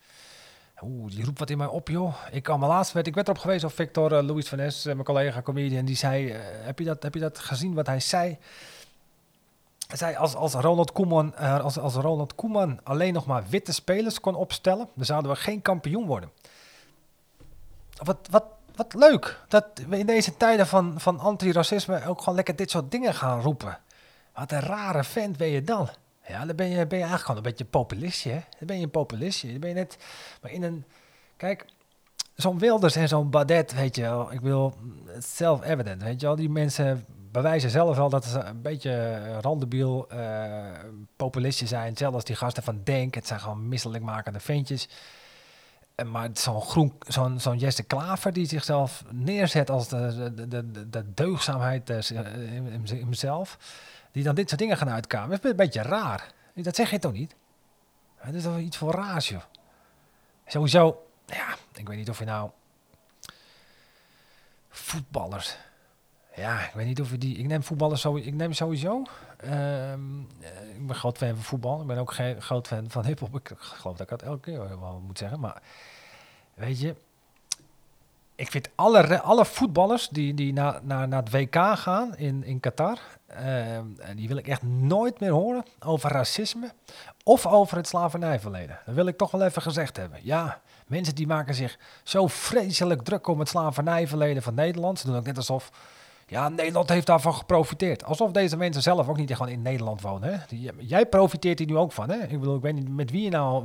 Oeh, 0.82 1.10
die 1.10 1.24
roept 1.24 1.38
wat 1.38 1.50
in 1.50 1.58
mij 1.58 1.66
op, 1.66 1.88
joh. 1.88 2.14
Ik 2.30 2.42
kwam 2.42 2.64
laatst, 2.64 2.92
werd, 2.92 3.06
ik 3.06 3.14
werd 3.14 3.28
erop 3.28 3.40
gewezen 3.40 3.60
door 3.60 3.70
Victor 3.70 4.12
uh, 4.12 4.22
Louis 4.22 4.48
van 4.48 4.58
Nes, 4.58 4.86
eh, 4.86 4.92
mijn 4.92 5.04
collega 5.04 5.42
comedian, 5.42 5.84
die 5.84 5.96
zei, 5.96 6.30
eh, 6.30 6.40
heb, 6.42 6.78
je 6.78 6.84
dat, 6.84 7.02
heb 7.02 7.14
je 7.14 7.20
dat 7.20 7.38
gezien 7.38 7.74
wat 7.74 7.86
hij 7.86 8.00
zei? 8.00 8.38
Hij 9.86 9.96
zei, 9.96 10.16
als, 10.16 10.34
als, 10.34 10.54
Ronald 10.54 10.92
Koeman, 10.92 11.34
eh, 11.34 11.60
als, 11.60 11.78
als 11.78 11.94
Ronald 11.94 12.34
Koeman 12.34 12.80
alleen 12.82 13.12
nog 13.12 13.26
maar 13.26 13.44
witte 13.48 13.72
spelers 13.72 14.20
kon 14.20 14.34
opstellen, 14.34 14.88
dan 14.94 15.04
zouden 15.04 15.30
we 15.30 15.36
geen 15.36 15.62
kampioen 15.62 16.06
worden. 16.06 16.30
Wat, 18.02 18.28
wat, 18.30 18.44
wat 18.74 18.94
leuk 18.94 19.40
dat 19.48 19.66
we 19.88 19.98
in 19.98 20.06
deze 20.06 20.36
tijden 20.36 20.66
van, 20.66 21.00
van 21.00 21.18
antiracisme 21.18 22.06
ook 22.06 22.18
gewoon 22.18 22.34
lekker 22.34 22.56
dit 22.56 22.70
soort 22.70 22.90
dingen 22.90 23.14
gaan 23.14 23.40
roepen. 23.40 23.78
Wat 24.34 24.52
een 24.52 24.60
rare 24.60 25.04
vent 25.04 25.36
ben 25.36 25.48
je 25.48 25.62
dan. 25.62 25.88
Ja, 26.28 26.44
dan 26.44 26.56
ben 26.56 26.68
je, 26.68 26.74
ben 26.74 26.98
je 26.98 27.04
eigenlijk 27.04 27.22
gewoon 27.22 27.36
een 27.36 27.42
beetje 27.42 27.64
populistje? 27.64 28.30
Dan 28.30 28.66
ben 28.66 28.76
je 28.76 28.82
een 28.82 28.90
populistje. 28.90 29.50
Dan 29.50 29.60
ben 29.60 29.68
je 29.68 29.74
net, 29.74 29.98
maar 30.42 30.50
in 30.50 30.62
een, 30.62 30.84
kijk, 31.36 31.64
zo'n 32.34 32.58
Wilders 32.58 32.96
en 32.96 33.08
zo'n 33.08 33.30
Badet, 33.30 33.74
weet 33.74 33.96
je 33.96 34.02
wel, 34.02 34.32
ik 34.32 34.40
wil, 34.40 34.74
self-evident, 35.18 36.02
weet 36.02 36.20
je 36.20 36.26
wel, 36.26 36.36
die 36.36 36.50
mensen 36.50 37.04
bewijzen 37.32 37.70
zelf 37.70 37.96
wel 37.96 38.08
dat 38.08 38.24
ze 38.24 38.38
een 38.38 38.62
beetje 38.62 38.92
eh, 38.92 39.38
randebiel, 39.40 40.08
eh 40.08 40.64
populistje 41.16 41.66
zijn, 41.66 41.96
zelfs 41.96 42.24
die 42.24 42.36
gasten 42.36 42.62
van 42.62 42.80
Denk, 42.84 43.14
het 43.14 43.26
zijn 43.26 43.40
gewoon 43.40 43.68
misselijkmakende 43.68 44.40
ventjes. 44.40 44.88
En 45.94 46.10
Maar 46.10 46.28
zo'n 46.32 46.62
groen, 46.62 46.92
zo'n 46.98 47.40
zo'n 47.40 47.58
Jesse 47.58 47.82
Klaver 47.82 48.32
die 48.32 48.46
zichzelf 48.46 49.04
neerzet 49.10 49.70
als 49.70 49.88
de, 49.88 50.32
de, 50.34 50.48
de, 50.48 50.70
de, 50.70 50.90
de 50.90 51.12
deugdzaamheid 51.14 51.90
eh, 51.90 52.10
in, 52.54 52.84
hemzelf, 52.84 53.58
die 54.16 54.24
dan 54.24 54.34
dit 54.34 54.48
soort 54.48 54.60
dingen 54.60 54.76
gaan 54.76 54.90
uitkamen, 54.90 55.38
is 55.38 55.50
een 55.50 55.56
beetje 55.56 55.82
raar. 55.82 56.32
Dat 56.54 56.76
zeg 56.76 56.90
je 56.90 56.98
toch 56.98 57.12
niet? 57.12 57.34
Het 58.16 58.34
is 58.34 58.42
toch 58.42 58.58
iets 58.58 58.76
voor 58.76 58.92
raars, 58.92 59.28
joh. 59.28 59.42
Sowieso, 60.46 61.06
ja, 61.26 61.54
ik 61.74 61.88
weet 61.88 61.96
niet 61.96 62.10
of 62.10 62.18
je 62.18 62.24
nou... 62.24 62.50
Voetballers. 64.68 65.56
Ja, 66.34 66.66
ik 66.66 66.72
weet 66.74 66.86
niet 66.86 67.00
of 67.00 67.10
je 67.10 67.18
die... 67.18 67.36
Ik 67.36 67.46
neem 67.46 67.62
voetballers 67.62 68.00
zo, 68.00 68.16
ik 68.16 68.34
neem 68.34 68.52
sowieso... 68.52 69.02
ehm, 69.36 70.20
eh, 70.40 70.76
ik 70.76 70.86
ben 70.86 70.96
groot 70.96 71.18
fan 71.18 71.34
van 71.34 71.44
voetbal. 71.44 71.80
Ik 71.80 71.86
ben 71.86 71.98
ook 71.98 72.12
geen 72.12 72.42
groot 72.42 72.66
fan 72.66 72.90
van 72.90 73.04
hiphop. 73.04 73.34
Ik 73.34 73.52
geloof 73.56 73.96
dat 73.96 74.00
ik 74.00 74.18
dat 74.18 74.22
elke 74.22 74.40
keer 74.40 74.80
wel 74.80 75.02
moet 75.06 75.18
zeggen. 75.18 75.40
Maar 75.40 75.62
weet 76.54 76.80
je... 76.80 76.94
Ik 78.36 78.50
vind 78.50 78.68
alle, 78.74 79.20
alle 79.20 79.44
voetballers 79.44 80.08
die, 80.08 80.34
die 80.34 80.52
naar, 80.52 80.80
naar, 80.82 81.08
naar 81.08 81.22
het 81.22 81.30
WK 81.30 81.56
gaan 81.56 82.16
in, 82.16 82.44
in 82.44 82.60
Qatar... 82.60 82.98
ehm, 83.26 83.84
die 84.16 84.28
wil 84.28 84.36
ik 84.36 84.48
echt 84.48 84.62
nooit 84.62 85.20
meer 85.20 85.30
horen 85.30 85.64
over 85.78 86.10
racisme 86.10 86.70
of 87.24 87.46
over 87.46 87.76
het 87.76 87.86
slavernijverleden. 87.86 88.78
Dat 88.86 88.94
wil 88.94 89.06
ik 89.06 89.16
toch 89.16 89.30
wel 89.30 89.42
even 89.42 89.62
gezegd 89.62 89.96
hebben. 89.96 90.18
Ja, 90.22 90.60
mensen 90.86 91.14
die 91.14 91.26
maken 91.26 91.54
zich 91.54 91.78
zo 92.02 92.26
vreselijk 92.26 93.02
druk 93.02 93.26
om 93.26 93.38
het 93.38 93.48
slavernijverleden 93.48 94.42
van 94.42 94.54
Nederland. 94.54 94.98
Ze 94.98 95.06
doen 95.06 95.16
ook 95.16 95.26
net 95.26 95.36
alsof, 95.36 95.70
ja, 96.26 96.48
Nederland 96.48 96.88
heeft 96.88 97.06
daarvan 97.06 97.34
geprofiteerd. 97.34 98.04
Alsof 98.04 98.30
deze 98.30 98.56
mensen 98.56 98.82
zelf 98.82 99.08
ook 99.08 99.16
niet 99.16 99.32
gewoon 99.32 99.52
in 99.52 99.62
Nederland 99.62 100.00
wonen. 100.00 100.32
Hè? 100.32 100.56
Jij 100.78 101.06
profiteert 101.06 101.58
hier 101.58 101.68
nu 101.68 101.76
ook 101.76 101.92
van. 101.92 102.10
Hè? 102.10 102.22
Ik 102.22 102.40
bedoel, 102.40 102.56
ik 102.56 102.62
weet 102.62 102.74
niet 102.74 102.88
met 102.88 103.10
wie 103.10 103.22
je 103.22 103.30
nou, 103.30 103.64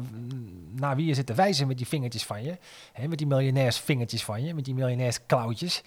naar 0.82 0.96
wie 0.96 1.06
je 1.06 1.14
zit 1.14 1.26
te 1.26 1.34
wijzen 1.34 1.68
met 1.68 1.78
die 1.78 1.88
vingertjes 1.88 2.26
van 2.26 2.44
je. 2.44 2.58
Hè? 2.94 3.08
Met 3.08 3.18
die 3.18 3.28
miljonairsvingertjes 3.28 4.24
van 4.24 4.44
je, 4.44 4.54
met 4.54 4.66
die 4.66 4.74
miljonairsklauwtjes. 4.74 5.84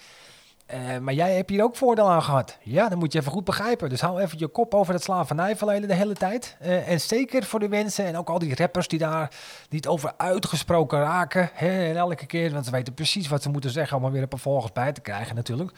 Eh, 0.67 0.99
maar 0.99 1.15
jij 1.15 1.35
hebt 1.35 1.51
hier 1.51 1.63
ook 1.63 1.77
voordeel 1.77 2.11
aan 2.11 2.23
gehad. 2.23 2.59
Ja, 2.63 2.89
dat 2.89 2.99
moet 2.99 3.13
je 3.13 3.19
even 3.19 3.33
goed 3.33 3.45
begrijpen. 3.45 3.89
Dus 3.89 4.01
hou 4.01 4.21
even 4.21 4.39
je 4.39 4.47
kop 4.47 4.75
over 4.75 4.95
het 4.95 5.03
slavernijverleden 5.03 5.89
de 5.89 5.95
hele 5.95 6.15
tijd. 6.15 6.57
Eh, 6.61 6.89
en 6.89 7.01
zeker 7.01 7.45
voor 7.45 7.61
de 7.61 7.69
mensen 7.69 8.05
en 8.05 8.17
ook 8.17 8.29
al 8.29 8.39
die 8.39 8.55
rappers 8.55 8.89
die 8.89 8.99
daar 8.99 9.31
niet 9.69 9.87
over 9.87 10.13
uitgesproken 10.17 10.99
raken. 10.99 11.51
Hè, 11.55 11.89
en 11.89 11.97
elke 11.97 12.27
keer, 12.27 12.53
want 12.53 12.65
ze 12.65 12.71
weten 12.71 12.95
precies 12.95 13.29
wat 13.29 13.43
ze 13.43 13.49
moeten 13.49 13.71
zeggen 13.71 13.97
om 13.97 14.05
er 14.05 14.13
weer 14.13 14.23
een 14.23 14.29
paar 14.29 14.39
volgers 14.39 14.73
bij 14.73 14.93
te 14.93 15.01
krijgen 15.01 15.35
natuurlijk. 15.35 15.73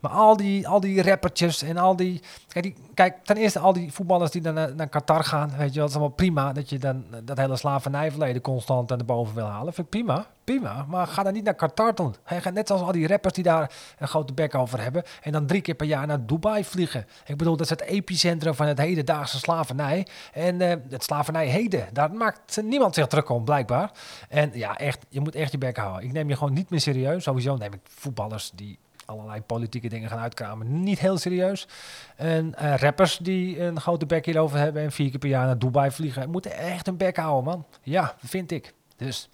Maar 0.00 0.10
al 0.10 0.36
die, 0.36 0.68
al 0.68 0.80
die 0.80 1.02
rappertjes 1.02 1.62
en 1.62 1.76
al 1.76 1.96
die... 1.96 2.20
Kijk, 2.48 2.76
kijk, 2.94 3.24
ten 3.24 3.36
eerste 3.36 3.58
al 3.58 3.72
die 3.72 3.92
voetballers 3.92 4.30
die 4.30 4.42
dan 4.42 4.54
naar, 4.54 4.74
naar 4.74 4.88
Qatar 4.88 5.24
gaan. 5.24 5.48
Weet 5.56 5.68
je, 5.68 5.74
wel, 5.74 5.74
dat 5.74 5.88
is 5.88 5.94
allemaal 5.94 6.14
prima 6.14 6.52
dat 6.52 6.70
je 6.70 6.78
dan 6.78 7.04
dat 7.24 7.38
hele 7.38 7.56
slavernijverleden 7.56 8.42
constant 8.42 8.92
aan 8.92 8.98
de 8.98 9.04
boven 9.04 9.34
wil 9.34 9.46
halen. 9.46 9.72
Vind 9.72 9.86
ik 9.86 9.92
prima. 9.92 10.26
prima. 10.44 10.84
Maar 10.88 11.06
ga 11.06 11.22
dan 11.22 11.32
niet 11.32 11.44
naar 11.44 11.54
Qatar 11.54 11.94
doen. 11.94 12.14
Hij 12.24 12.40
gaat 12.40 12.52
net 12.52 12.66
zoals 12.66 12.82
al 12.82 12.92
die 12.92 13.06
rappers 13.06 13.34
die 13.34 13.44
daar 13.44 13.72
een 13.98 14.08
grote 14.08 14.32
bek 14.32 14.54
over 14.54 14.82
hebben. 14.82 15.02
En 15.22 15.32
dan 15.32 15.46
drie 15.46 15.60
keer 15.60 15.74
per 15.74 15.86
jaar 15.86 16.06
naar 16.06 16.26
Dubai 16.26 16.64
vliegen. 16.64 17.06
Ik 17.26 17.36
bedoel, 17.36 17.56
dat 17.56 17.70
is 17.70 17.70
het 17.70 17.82
epicentrum 17.82 18.54
van 18.54 18.66
het 18.66 18.78
hedendaagse 18.78 19.38
slavernij. 19.38 20.06
En 20.32 20.60
uh, 20.60 20.74
het 20.88 21.02
slavernij 21.02 21.46
heden, 21.46 21.86
daar 21.92 22.12
maakt 22.12 22.62
niemand 22.62 22.94
zich 22.94 23.06
druk 23.06 23.28
om, 23.28 23.44
blijkbaar. 23.44 23.90
En 24.28 24.50
ja, 24.54 24.76
echt, 24.76 25.06
je 25.08 25.20
moet 25.20 25.34
echt 25.34 25.52
je 25.52 25.58
bek 25.58 25.76
houden. 25.76 26.04
Ik 26.04 26.12
neem 26.12 26.28
je 26.28 26.36
gewoon 26.36 26.52
niet 26.52 26.70
meer 26.70 26.80
serieus. 26.80 27.22
Sowieso 27.22 27.56
neem 27.56 27.72
ik 27.72 27.80
voetballers 27.84 28.50
die 28.54 28.78
allerlei 29.08 29.40
politieke 29.42 29.88
dingen 29.88 30.08
gaan 30.08 30.18
uitkramen. 30.18 30.82
Niet 30.82 30.98
heel 30.98 31.18
serieus. 31.18 31.68
En 32.16 32.54
uh, 32.62 32.74
rappers 32.76 33.18
die 33.18 33.60
een 33.60 33.80
grote 33.80 34.06
bek 34.06 34.24
hierover 34.24 34.58
hebben 34.58 34.82
en 34.82 34.92
vier 34.92 35.10
keer 35.10 35.18
per 35.18 35.28
jaar 35.28 35.46
naar 35.46 35.58
Dubai 35.58 35.90
vliegen, 35.90 36.30
moeten 36.30 36.56
echt 36.56 36.86
een 36.86 36.96
bek 36.96 37.16
houden, 37.16 37.44
man. 37.44 37.66
Ja, 37.82 38.14
vind 38.24 38.50
ik. 38.50 38.74
Dus 38.96 39.28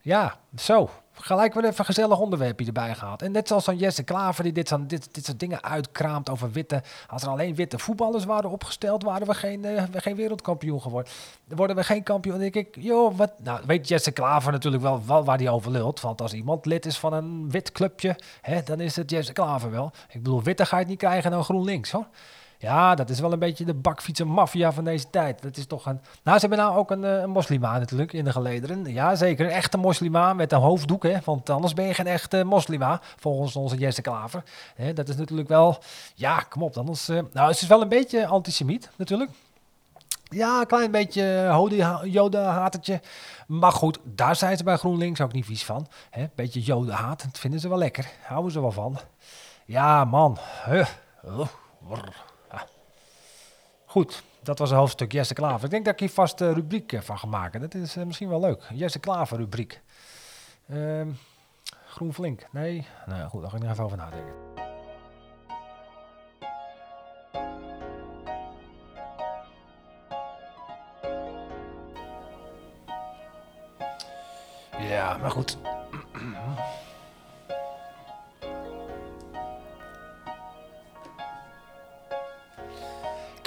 ja, 0.00 0.38
zo. 0.56 0.90
Gelijk 1.16 1.54
weer 1.54 1.64
even 1.64 1.78
een 1.78 1.84
gezellig 1.84 2.18
onderwerpje 2.18 2.66
erbij 2.66 2.94
gehad. 2.94 3.22
En 3.22 3.32
net 3.32 3.48
zoals 3.48 3.64
van 3.64 3.76
Jesse 3.76 4.02
Klaver, 4.02 4.44
die 4.44 4.52
dit, 4.52 4.76
dit, 4.88 5.14
dit 5.14 5.24
soort 5.24 5.40
dingen 5.40 5.62
uitkraamt 5.62 6.30
over 6.30 6.50
witte. 6.50 6.82
Als 7.08 7.22
er 7.22 7.28
alleen 7.28 7.54
witte 7.54 7.78
voetballers 7.78 8.24
waren 8.24 8.50
opgesteld, 8.50 9.02
waren 9.02 9.26
we 9.26 9.34
geen, 9.34 9.64
uh, 9.64 9.82
geen 9.92 10.16
wereldkampioen 10.16 10.80
geworden. 10.80 11.12
Dan 11.48 11.56
worden 11.56 11.76
we 11.76 11.84
geen 11.84 12.02
kampioen. 12.02 12.34
Dan 12.34 12.50
denk 12.50 12.66
ik, 12.66 12.82
joh, 12.82 13.16
wat. 13.16 13.32
Nou, 13.42 13.60
weet 13.66 13.88
Jesse 13.88 14.10
Klaver 14.10 14.52
natuurlijk 14.52 14.82
wel, 14.82 15.02
wel 15.06 15.24
waar 15.24 15.38
hij 15.38 15.48
over 15.48 15.70
lult. 15.70 16.00
Want 16.00 16.20
als 16.20 16.32
iemand 16.32 16.66
lid 16.66 16.86
is 16.86 16.98
van 16.98 17.12
een 17.12 17.50
wit 17.50 17.72
clubje, 17.72 18.16
hè, 18.40 18.62
dan 18.62 18.80
is 18.80 18.96
het 18.96 19.10
Jesse 19.10 19.32
Klaver 19.32 19.70
wel. 19.70 19.92
Ik 20.08 20.22
bedoel, 20.22 20.42
witte 20.42 20.66
ga 20.66 20.78
je 20.78 20.86
niet 20.86 20.98
krijgen 20.98 21.30
dan 21.30 21.44
GroenLinks 21.44 21.90
hoor. 21.90 22.06
Ja, 22.64 22.94
dat 22.94 23.10
is 23.10 23.20
wel 23.20 23.32
een 23.32 23.38
beetje 23.38 23.64
de 23.64 23.74
bakfietsen 23.74 24.26
maffia 24.26 24.72
van 24.72 24.84
deze 24.84 25.10
tijd. 25.10 25.42
Dat 25.42 25.56
is 25.56 25.66
toch 25.66 25.86
een... 25.86 26.00
Nou, 26.22 26.38
ze 26.38 26.46
hebben 26.46 26.66
nou 26.66 26.76
ook 26.76 26.90
een, 26.90 27.04
eh, 27.04 27.20
een 27.20 27.30
moslima 27.30 27.78
natuurlijk 27.78 28.12
in 28.12 28.24
de 28.24 28.32
gelederen. 28.32 28.92
Ja, 28.92 29.14
zeker. 29.14 29.46
Een 29.46 29.52
echte 29.52 29.76
moslima 29.76 30.32
met 30.32 30.52
een 30.52 30.58
hoofddoek, 30.58 31.02
hè. 31.02 31.16
Want 31.24 31.50
anders 31.50 31.74
ben 31.74 31.86
je 31.86 31.94
geen 31.94 32.06
echte 32.06 32.44
moslima, 32.44 33.00
volgens 33.16 33.56
onze 33.56 33.76
Jesse 33.76 34.02
Klaver. 34.02 34.42
Hè, 34.74 34.92
dat 34.92 35.08
is 35.08 35.16
natuurlijk 35.16 35.48
wel... 35.48 35.78
Ja, 36.14 36.40
kom 36.48 36.62
op. 36.62 36.76
Anders, 36.76 37.08
uh... 37.08 37.20
Nou, 37.32 37.48
het 37.48 37.60
is 37.60 37.68
wel 37.68 37.82
een 37.82 37.88
beetje 37.88 38.26
antisemiet, 38.26 38.90
natuurlijk. 38.96 39.30
Ja, 40.28 40.60
een 40.60 40.66
klein 40.66 40.90
beetje 40.90 42.00
jodenhatertje. 42.04 43.00
Maar 43.46 43.72
goed, 43.72 43.98
daar 44.02 44.36
zijn 44.36 44.56
ze 44.56 44.64
bij 44.64 44.76
GroenLinks 44.76 45.20
ook 45.20 45.32
niet 45.32 45.46
vies 45.46 45.64
van. 45.64 45.86
Hè, 46.10 46.26
beetje 46.34 46.60
jodenhaat, 46.60 47.22
dat 47.22 47.38
vinden 47.38 47.60
ze 47.60 47.68
wel 47.68 47.78
lekker. 47.78 48.10
Houden 48.22 48.52
ze 48.52 48.60
wel 48.60 48.72
van. 48.72 48.98
Ja, 49.64 50.04
man. 50.04 50.38
Huh. 50.64 50.86
Goed, 53.94 54.22
dat 54.42 54.58
was 54.58 54.70
een 54.70 54.76
hoofdstuk 54.76 55.12
Jesse 55.12 55.34
Klaver. 55.34 55.64
Ik 55.64 55.70
denk 55.70 55.84
dat 55.84 55.92
ik 55.92 56.00
hier 56.00 56.10
vast 56.10 56.40
een 56.40 56.54
rubriek 56.54 56.92
eh, 56.92 57.00
van 57.00 57.18
ga 57.18 57.26
maken. 57.26 57.60
Dat 57.60 57.74
is 57.74 57.96
uh, 57.96 58.04
misschien 58.04 58.28
wel 58.28 58.40
leuk. 58.40 58.62
Jesse 58.72 58.98
Klaver 58.98 59.36
rubriek. 59.36 59.80
Uh, 60.66 61.06
groen 61.86 62.14
flink. 62.14 62.46
Nee? 62.50 62.86
Nou 63.06 63.28
goed, 63.28 63.40
daar 63.40 63.50
ga 63.50 63.56
ik 63.56 63.62
nog 63.62 63.72
even 63.72 63.84
over 63.84 63.96
nadenken. 63.96 64.34
Ja, 74.78 75.16
maar 75.16 75.30
goed. 75.30 75.58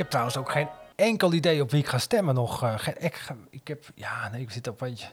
Heb 0.07 0.15
trouwens 0.15 0.37
ook 0.37 0.51
geen 0.51 0.67
enkel 0.95 1.33
idee 1.33 1.61
op 1.61 1.71
wie 1.71 1.79
ik 1.79 1.87
ga 1.87 1.97
stemmen 1.97 2.35
nog. 2.35 2.63
Uh, 2.63 2.73
geen, 2.77 2.95
ik, 3.03 3.27
ik 3.49 3.67
heb, 3.67 3.85
ja, 3.95 4.29
nee, 4.29 4.41
ik 4.41 4.51
zit 4.51 4.67
op, 4.67 4.79
weet 4.79 5.01
je. 5.01 5.07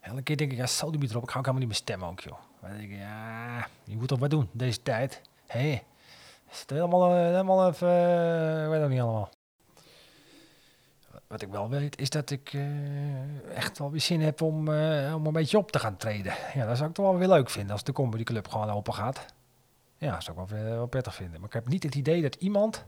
Elke 0.00 0.22
keer 0.22 0.36
denk 0.36 0.52
ik, 0.52 0.58
ja, 0.58 0.66
zal 0.66 0.90
die 0.90 1.10
erop. 1.10 1.22
Ik 1.22 1.30
ga 1.30 1.38
ook 1.38 1.44
helemaal 1.44 1.66
niet 1.66 1.68
meer 1.68 1.76
stemmen 1.76 2.08
ook, 2.08 2.20
joh. 2.20 2.38
Maar 2.60 2.70
dan 2.70 2.78
denk 2.78 2.92
ik, 2.92 2.98
ja, 2.98 3.66
je 3.84 3.96
moet 3.96 4.08
toch 4.08 4.18
wat 4.18 4.30
doen 4.30 4.48
deze 4.52 4.82
tijd. 4.82 5.20
Hé, 5.46 5.60
hey, 5.60 5.84
is 6.50 6.60
het 6.60 6.70
helemaal, 6.70 7.16
uh, 7.16 7.24
helemaal 7.24 7.68
even, 7.68 7.88
uh, 7.88 8.68
weet 8.68 8.82
ook 8.82 8.88
niet 8.88 9.00
allemaal. 9.00 9.30
Wat 11.26 11.42
ik 11.42 11.48
wel 11.48 11.68
weet, 11.68 12.00
is 12.00 12.10
dat 12.10 12.30
ik 12.30 12.56
echt 13.54 13.78
wel 13.78 13.90
weer 13.90 14.00
zin 14.00 14.20
heb 14.20 14.42
om, 14.42 14.68
om 15.14 15.26
een 15.26 15.32
beetje 15.32 15.58
op 15.58 15.70
te 15.70 15.78
gaan 15.78 15.96
treden. 15.96 16.34
Ja, 16.54 16.66
dat 16.66 16.76
zou 16.76 16.88
ik 16.88 16.94
toch 16.94 17.06
wel 17.06 17.18
weer 17.18 17.28
leuk 17.28 17.50
vinden 17.50 17.72
als 17.72 17.84
de 17.84 17.92
Comedy 17.92 18.22
Club 18.22 18.48
gewoon 18.48 18.70
open 18.70 18.94
gaat. 18.94 19.24
Ja, 19.98 20.12
dat 20.12 20.22
zou 20.22 20.40
ik 20.40 20.48
wel, 20.48 20.62
wel 20.64 20.86
prettig 20.86 21.14
vinden. 21.14 21.40
Maar 21.40 21.48
ik 21.48 21.54
heb 21.54 21.68
niet 21.68 21.82
het 21.82 21.94
idee 21.94 22.22
dat 22.22 22.34
iemand 22.34 22.84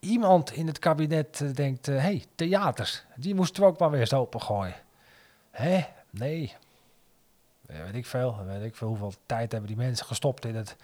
iemand 0.00 0.52
in 0.52 0.66
het 0.66 0.78
kabinet 0.78 1.40
uh, 1.40 1.54
denkt, 1.54 1.86
hé, 1.86 1.98
hey, 1.98 2.24
theaters, 2.34 3.04
die 3.16 3.34
moesten 3.34 3.62
we 3.62 3.68
ook 3.68 3.78
maar 3.78 3.90
weer 3.90 4.00
eens 4.00 4.12
opengooien. 4.12 4.74
Hé, 5.50 5.86
nee. 6.10 6.54
weet 7.66 7.94
ik 7.94 8.06
veel, 8.06 8.36
weet 8.46 8.64
ik 8.64 8.76
veel 8.76 8.88
hoeveel 8.88 9.12
tijd 9.26 9.52
hebben 9.52 9.68
die 9.68 9.78
mensen 9.78 10.06
gestopt 10.06 10.44
in 10.44 10.56
het 10.56 10.76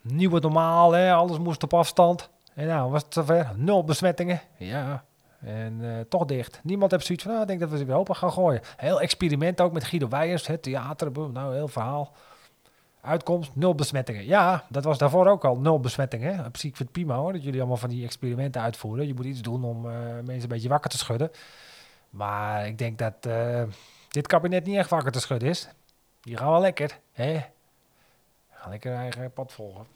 nieuwe 0.00 0.40
normaal, 0.40 0.92
hè? 0.92 1.12
alles 1.12 1.38
moest 1.38 1.62
op 1.62 1.74
afstand. 1.74 2.28
En 2.54 2.66
nou 2.66 2.90
was 2.90 3.02
het 3.02 3.14
zover, 3.14 3.52
nul 3.56 3.84
besmettingen, 3.84 4.40
ja, 4.56 5.04
en 5.40 5.78
uh, 5.80 6.00
toch 6.08 6.24
dicht. 6.24 6.60
Niemand 6.62 6.90
heeft 6.90 7.06
zoiets 7.06 7.24
van, 7.24 7.34
nou, 7.34 7.46
denk 7.46 7.60
dat 7.60 7.70
we 7.70 7.78
ze 7.78 7.84
weer 7.84 7.96
open 7.96 8.16
gaan 8.16 8.32
gooien. 8.32 8.60
Heel 8.76 9.00
experiment 9.00 9.60
ook 9.60 9.72
met 9.72 9.84
Guido 9.84 10.08
Weijers, 10.08 10.46
het 10.46 10.62
theater, 10.62 11.10
nou, 11.32 11.54
heel 11.54 11.68
verhaal. 11.68 12.12
Uitkomst, 13.00 13.50
nul 13.54 13.74
besmettingen. 13.74 14.26
Ja, 14.26 14.64
dat 14.68 14.84
was 14.84 14.98
daarvoor 14.98 15.26
ook 15.26 15.44
al 15.44 15.56
nul 15.56 15.80
besmettingen. 15.80 16.46
Op 16.46 16.56
zich 16.56 16.76
vind 16.76 16.78
het 16.78 16.92
prima 16.92 17.16
hoor, 17.16 17.32
dat 17.32 17.42
jullie 17.42 17.58
allemaal 17.58 17.76
van 17.76 17.88
die 17.88 18.04
experimenten 18.04 18.60
uitvoeren. 18.60 19.06
Je 19.06 19.14
moet 19.14 19.24
iets 19.24 19.42
doen 19.42 19.64
om 19.64 19.86
uh, 19.86 19.92
mensen 20.24 20.42
een 20.42 20.48
beetje 20.48 20.68
wakker 20.68 20.90
te 20.90 20.98
schudden. 20.98 21.30
Maar 22.10 22.66
ik 22.66 22.78
denk 22.78 22.98
dat 22.98 23.14
uh, 23.26 23.62
dit 24.08 24.26
kabinet 24.26 24.64
niet 24.66 24.76
echt 24.76 24.90
wakker 24.90 25.12
te 25.12 25.20
schudden 25.20 25.48
is. 25.48 25.68
Die 26.20 26.36
gaan 26.36 26.50
wel 26.50 26.60
lekker, 26.60 26.98
hè? 27.12 27.40
Gaan 28.50 28.70
lekker 28.70 28.94
eigen 28.94 29.32
pad 29.32 29.52
volgen. 29.52 29.86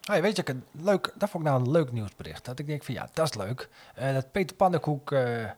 Hey, 0.00 0.22
weet 0.22 0.36
je, 0.36 0.48
een 0.48 0.64
leuk, 0.70 1.12
dat 1.18 1.30
vond 1.30 1.44
ik 1.44 1.50
nou 1.50 1.62
een 1.62 1.70
leuk 1.70 1.92
nieuwsbericht. 1.92 2.44
Dat 2.44 2.58
ik 2.58 2.66
denk 2.66 2.84
van 2.84 2.94
ja, 2.94 3.08
dat 3.12 3.28
is 3.28 3.34
leuk. 3.34 3.68
Uh, 3.98 4.14
dat 4.14 4.32
Peter 4.32 4.56
Pannenkoek 4.56 5.10
uh, 5.10 5.50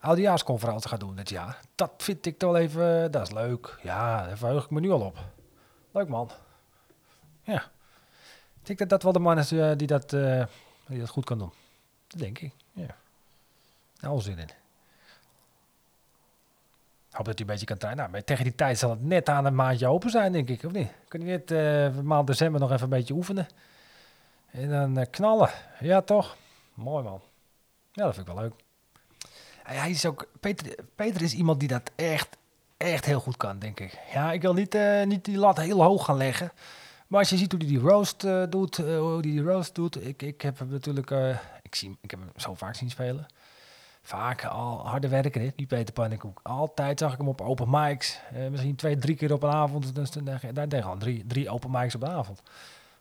oudejaarsconferentie 0.00 0.88
gaat 0.88 1.00
doen 1.00 1.16
dit 1.16 1.28
jaar. 1.28 1.60
Dat 1.74 1.92
vind 1.96 2.26
ik 2.26 2.38
toch 2.38 2.52
wel 2.52 2.60
even, 2.60 3.10
dat 3.10 3.22
is 3.22 3.32
leuk. 3.32 3.78
Ja, 3.82 4.26
daar 4.26 4.38
verheug 4.38 4.64
ik 4.64 4.70
me 4.70 4.80
nu 4.80 4.90
al 4.90 5.00
op. 5.00 5.18
Leuk 5.94 6.08
man. 6.08 6.30
Ja. 7.42 7.70
Ik 8.60 8.66
denk 8.66 8.78
dat 8.78 8.88
dat 8.88 9.02
wel 9.02 9.12
de 9.12 9.18
man 9.18 9.38
is 9.38 9.52
uh, 9.52 9.72
die, 9.76 9.86
dat, 9.86 10.12
uh, 10.12 10.44
die 10.86 10.98
dat 10.98 11.08
goed 11.08 11.24
kan 11.24 11.38
doen. 11.38 11.52
Dat 12.06 12.20
denk 12.20 12.38
ik. 12.38 12.52
Ja. 12.72 12.96
Nou, 14.00 14.20
zin 14.20 14.38
in. 14.38 14.48
Ik 17.08 17.20
hoop 17.20 17.24
dat 17.24 17.38
hij 17.38 17.46
een 17.46 17.52
beetje 17.52 17.66
kan 17.66 17.78
trainen. 17.78 18.10
Nou, 18.10 18.22
tegen 18.22 18.44
die 18.44 18.54
tijd 18.54 18.78
zal 18.78 18.90
het 18.90 19.02
net 19.02 19.28
aan 19.28 19.44
een 19.44 19.54
maandje 19.54 19.86
open 19.86 20.10
zijn, 20.10 20.32
denk 20.32 20.48
ik. 20.48 20.62
Of 20.62 20.72
niet? 20.72 20.90
Kun 21.08 21.20
je 21.20 21.26
net 21.26 21.50
uh, 21.50 22.02
maand 22.02 22.26
december 22.26 22.60
nog 22.60 22.70
even 22.70 22.82
een 22.82 22.88
beetje 22.88 23.14
oefenen. 23.14 23.46
En 24.50 24.94
dan 24.94 25.10
knallen. 25.10 25.50
Ja, 25.80 26.00
toch? 26.00 26.36
Mooi 26.74 27.04
man. 27.04 27.20
Ja, 27.92 28.04
dat 28.04 28.14
vind 28.14 28.28
ik 28.28 28.34
wel 28.34 28.42
leuk. 28.42 28.54
Hij 29.62 29.90
is 29.90 30.06
ook, 30.06 30.26
Peter, 30.40 30.74
Peter 30.94 31.22
is 31.22 31.34
iemand 31.34 31.60
die 31.60 31.68
dat 31.68 31.90
echt, 31.94 32.36
echt 32.92 33.04
heel 33.04 33.20
goed 33.20 33.36
kan, 33.36 33.58
denk 33.58 33.80
ik. 33.80 33.98
Ja, 34.12 34.32
ik 34.32 34.42
wil 34.42 34.54
niet, 34.54 34.74
uh, 34.74 35.04
niet 35.04 35.24
die 35.24 35.38
lat 35.38 35.60
heel 35.60 35.82
hoog 35.82 36.04
gaan 36.04 36.16
leggen. 36.16 36.52
Maar 37.06 37.18
als 37.18 37.28
je 37.28 37.36
ziet 37.36 37.52
hoe 37.52 37.60
hij 37.60 37.70
die 37.70 37.80
roast 37.80 38.24
uh, 38.24 38.42
doet, 38.48 38.78
uh, 38.78 38.98
hoe 38.98 39.22
die 39.22 39.42
roast 39.42 39.74
doet. 39.74 40.06
Ik, 40.06 40.22
ik 40.22 40.40
heb 40.42 40.58
hem 40.58 40.68
natuurlijk, 40.68 41.10
ik, 41.62 41.74
zie, 41.74 41.98
ik 42.00 42.10
heb 42.10 42.20
hem 42.20 42.28
zo 42.36 42.54
vaak 42.54 42.74
zien 42.74 42.90
spelen. 42.90 43.26
Vaak 44.02 44.44
al 44.44 44.86
harde 44.86 45.08
werken, 45.08 45.40
hè? 45.40 45.50
die 45.56 45.66
Peter 45.66 45.94
Pannenkoek. 45.94 46.40
Altijd 46.42 46.98
zag 46.98 47.12
ik 47.12 47.18
hem 47.18 47.28
op 47.28 47.40
open 47.40 47.70
mics. 47.70 48.18
misschien 48.50 48.76
twee, 48.76 48.96
drie 48.96 49.16
keer 49.16 49.32
op 49.32 49.42
een 49.42 49.50
avond. 49.50 49.94
Dus 49.94 50.10
daar 50.10 50.38
ik 50.40 50.98
drie, 50.98 51.26
drie 51.26 51.50
open 51.50 51.70
mics 51.70 51.94
op 51.94 52.02
een 52.02 52.10
avond. 52.10 52.42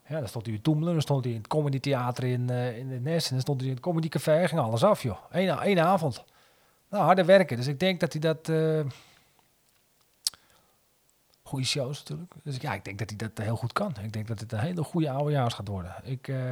Ja, 0.08 0.20
dan 0.20 0.28
stond 0.28 0.46
hij 0.46 0.56
in 0.56 0.62
Toemelen, 0.62 0.94
dan 0.94 1.02
stond 1.02 1.24
hij 1.24 1.34
in 1.34 1.40
het 1.40 1.48
Comedy 1.48 1.80
Theater 1.80 2.24
in, 2.24 2.50
in 2.50 2.90
het 2.90 3.04
Nest. 3.04 3.28
En 3.28 3.34
dan 3.34 3.42
stond 3.42 3.60
hij 3.60 3.70
in 3.70 3.76
het 3.76 3.84
Comedy 3.84 4.10
Café, 4.10 4.48
ging 4.48 4.62
alles 4.62 4.84
af, 4.84 5.04
joh. 5.04 5.18
Eén, 5.32 5.80
avond. 5.80 6.24
Nou, 6.90 7.04
harde 7.04 7.26
werken. 7.26 7.58
Dus 7.58 7.68
ik 7.68 7.80
denk 7.80 8.00
dat 8.00 8.14
hij 8.14 8.22
dat 8.22 8.50
goede 11.54 11.68
shows 11.68 12.00
natuurlijk. 12.00 12.34
Dus 12.44 12.58
ja, 12.58 12.74
ik 12.74 12.86
denk 12.86 13.00
dat 13.00 13.10
hij 13.10 13.18
dat 13.18 13.46
heel 13.46 13.56
goed 13.56 13.74
kan. 13.74 13.94
Ik 14.02 14.14
denk 14.14 14.28
dat 14.28 14.40
het 14.40 14.52
een 14.52 14.60
hele 14.60 14.84
goede 14.84 15.10
oudejaars 15.10 15.54
gaat 15.54 15.68
worden. 15.68 15.96
Ik, 16.04 16.28
uh, 16.28 16.52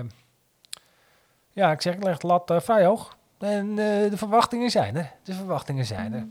ja, 1.50 1.72
ik 1.72 1.81
zeg, 1.81 1.93
ik 1.93 2.03
leg 2.03 2.17
de 2.17 2.27
lat 2.27 2.51
uh, 2.51 2.60
vrij 2.60 2.86
hoog. 2.86 3.17
En 3.38 3.75
de 3.75 4.17
verwachtingen 4.17 4.70
zijn 4.70 4.96
er. 4.96 5.12
De 5.24 5.34
verwachtingen 5.34 5.86
zijn 5.86 6.13
er. 6.13 6.27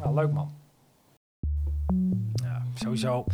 Nou, 0.00 0.14
leuk 0.14 0.32
man. 0.32 0.50
Ja, 2.34 2.62
sowieso. 2.74 3.24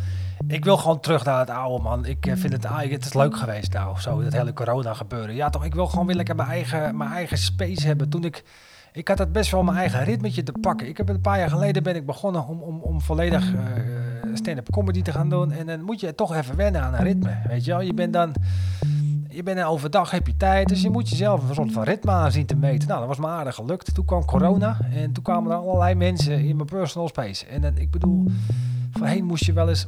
Ik 0.47 0.63
wil 0.63 0.77
gewoon 0.77 0.99
terug 0.99 1.25
naar 1.25 1.39
het 1.39 1.49
oude 1.49 1.83
man. 1.83 2.05
Ik 2.05 2.25
vind 2.35 2.53
het, 2.53 2.67
het 2.69 3.05
is 3.05 3.13
leuk 3.13 3.37
geweest 3.37 3.73
nou, 3.73 3.99
zo 3.99 4.23
dat 4.23 4.33
hele 4.33 4.53
corona 4.53 4.93
gebeuren. 4.93 5.35
Ja 5.35 5.49
toch, 5.49 5.65
ik 5.65 5.73
wil 5.73 5.87
gewoon 5.87 6.05
weer 6.05 6.15
lekker 6.15 6.35
mijn 6.35 6.49
eigen, 6.49 6.97
mijn 6.97 7.11
eigen 7.11 7.37
space 7.37 7.87
hebben. 7.87 8.09
Toen 8.09 8.23
ik 8.23 8.43
ik 8.93 9.07
had 9.07 9.17
het 9.17 9.31
best 9.31 9.51
wel 9.51 9.63
mijn 9.63 9.77
eigen 9.77 10.03
ritmetje 10.03 10.43
te 10.43 10.51
pakken. 10.61 10.87
Ik 10.87 10.97
heb 10.97 11.09
een 11.09 11.21
paar 11.21 11.39
jaar 11.39 11.49
geleden 11.49 11.83
ben 11.83 11.95
ik 11.95 12.05
begonnen 12.05 12.47
om, 12.47 12.61
om, 12.61 12.79
om 12.81 13.01
volledig 13.01 13.53
uh, 13.53 13.59
stand-up 14.33 14.69
comedy 14.71 15.01
te 15.01 15.11
gaan 15.11 15.29
doen. 15.29 15.51
En 15.51 15.65
dan 15.65 15.81
moet 15.81 15.99
je 15.99 16.15
toch 16.15 16.35
even 16.35 16.55
wennen 16.55 16.81
aan 16.81 16.93
een 16.93 17.03
ritme. 17.03 17.37
Weet 17.47 17.65
je 17.65 17.71
wel, 17.71 17.81
je 17.81 17.93
bent 17.93 18.13
dan 18.13 18.33
Je 19.29 19.43
bent 19.43 19.63
overdag, 19.63 20.11
heb 20.11 20.27
je 20.27 20.37
tijd, 20.37 20.67
dus 20.67 20.81
je 20.81 20.89
moet 20.89 21.09
jezelf 21.09 21.49
een 21.49 21.55
soort 21.55 21.71
van 21.71 21.83
ritme 21.83 22.11
aan 22.11 22.31
zien 22.31 22.45
te 22.45 22.55
meten. 22.55 22.87
Nou, 22.87 22.99
dat 22.99 23.07
was 23.07 23.17
me 23.19 23.27
aardig 23.27 23.55
gelukt. 23.55 23.93
Toen 23.93 24.05
kwam 24.05 24.25
corona 24.25 24.77
en 24.91 25.11
toen 25.11 25.23
kwamen 25.23 25.51
er 25.51 25.57
allerlei 25.57 25.95
mensen 25.95 26.39
in 26.39 26.55
mijn 26.55 26.67
personal 26.67 27.07
space. 27.07 27.45
En 27.45 27.61
dan, 27.61 27.77
ik 27.77 27.91
bedoel, 27.91 28.25
voorheen 28.91 29.25
moest 29.25 29.45
je 29.45 29.53
wel 29.53 29.69
eens 29.69 29.85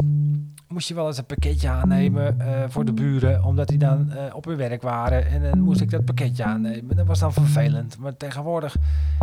moest 0.75 0.88
je 0.88 0.94
wel 0.94 1.08
eens 1.08 1.17
een 1.17 1.25
pakketje 1.25 1.70
aannemen 1.70 2.38
uh, 2.38 2.46
voor 2.67 2.86
de 2.86 2.94
buren, 2.94 3.44
omdat 3.44 3.67
die 3.67 3.77
dan 3.77 4.08
uh, 4.10 4.36
op 4.36 4.46
hun 4.46 4.58
werk 4.58 4.82
waren. 4.82 5.27
En 5.27 5.41
dan 5.41 5.60
moest 5.60 5.82
ik 5.82 5.89
dat 5.89 6.05
pakketje 6.05 6.44
aannemen. 6.44 6.96
Dat 6.96 7.08
was 7.08 7.20
dan 7.20 7.34
vervelend. 7.34 7.98
Maar 7.98 8.17
tegenwoordig, 8.17 8.75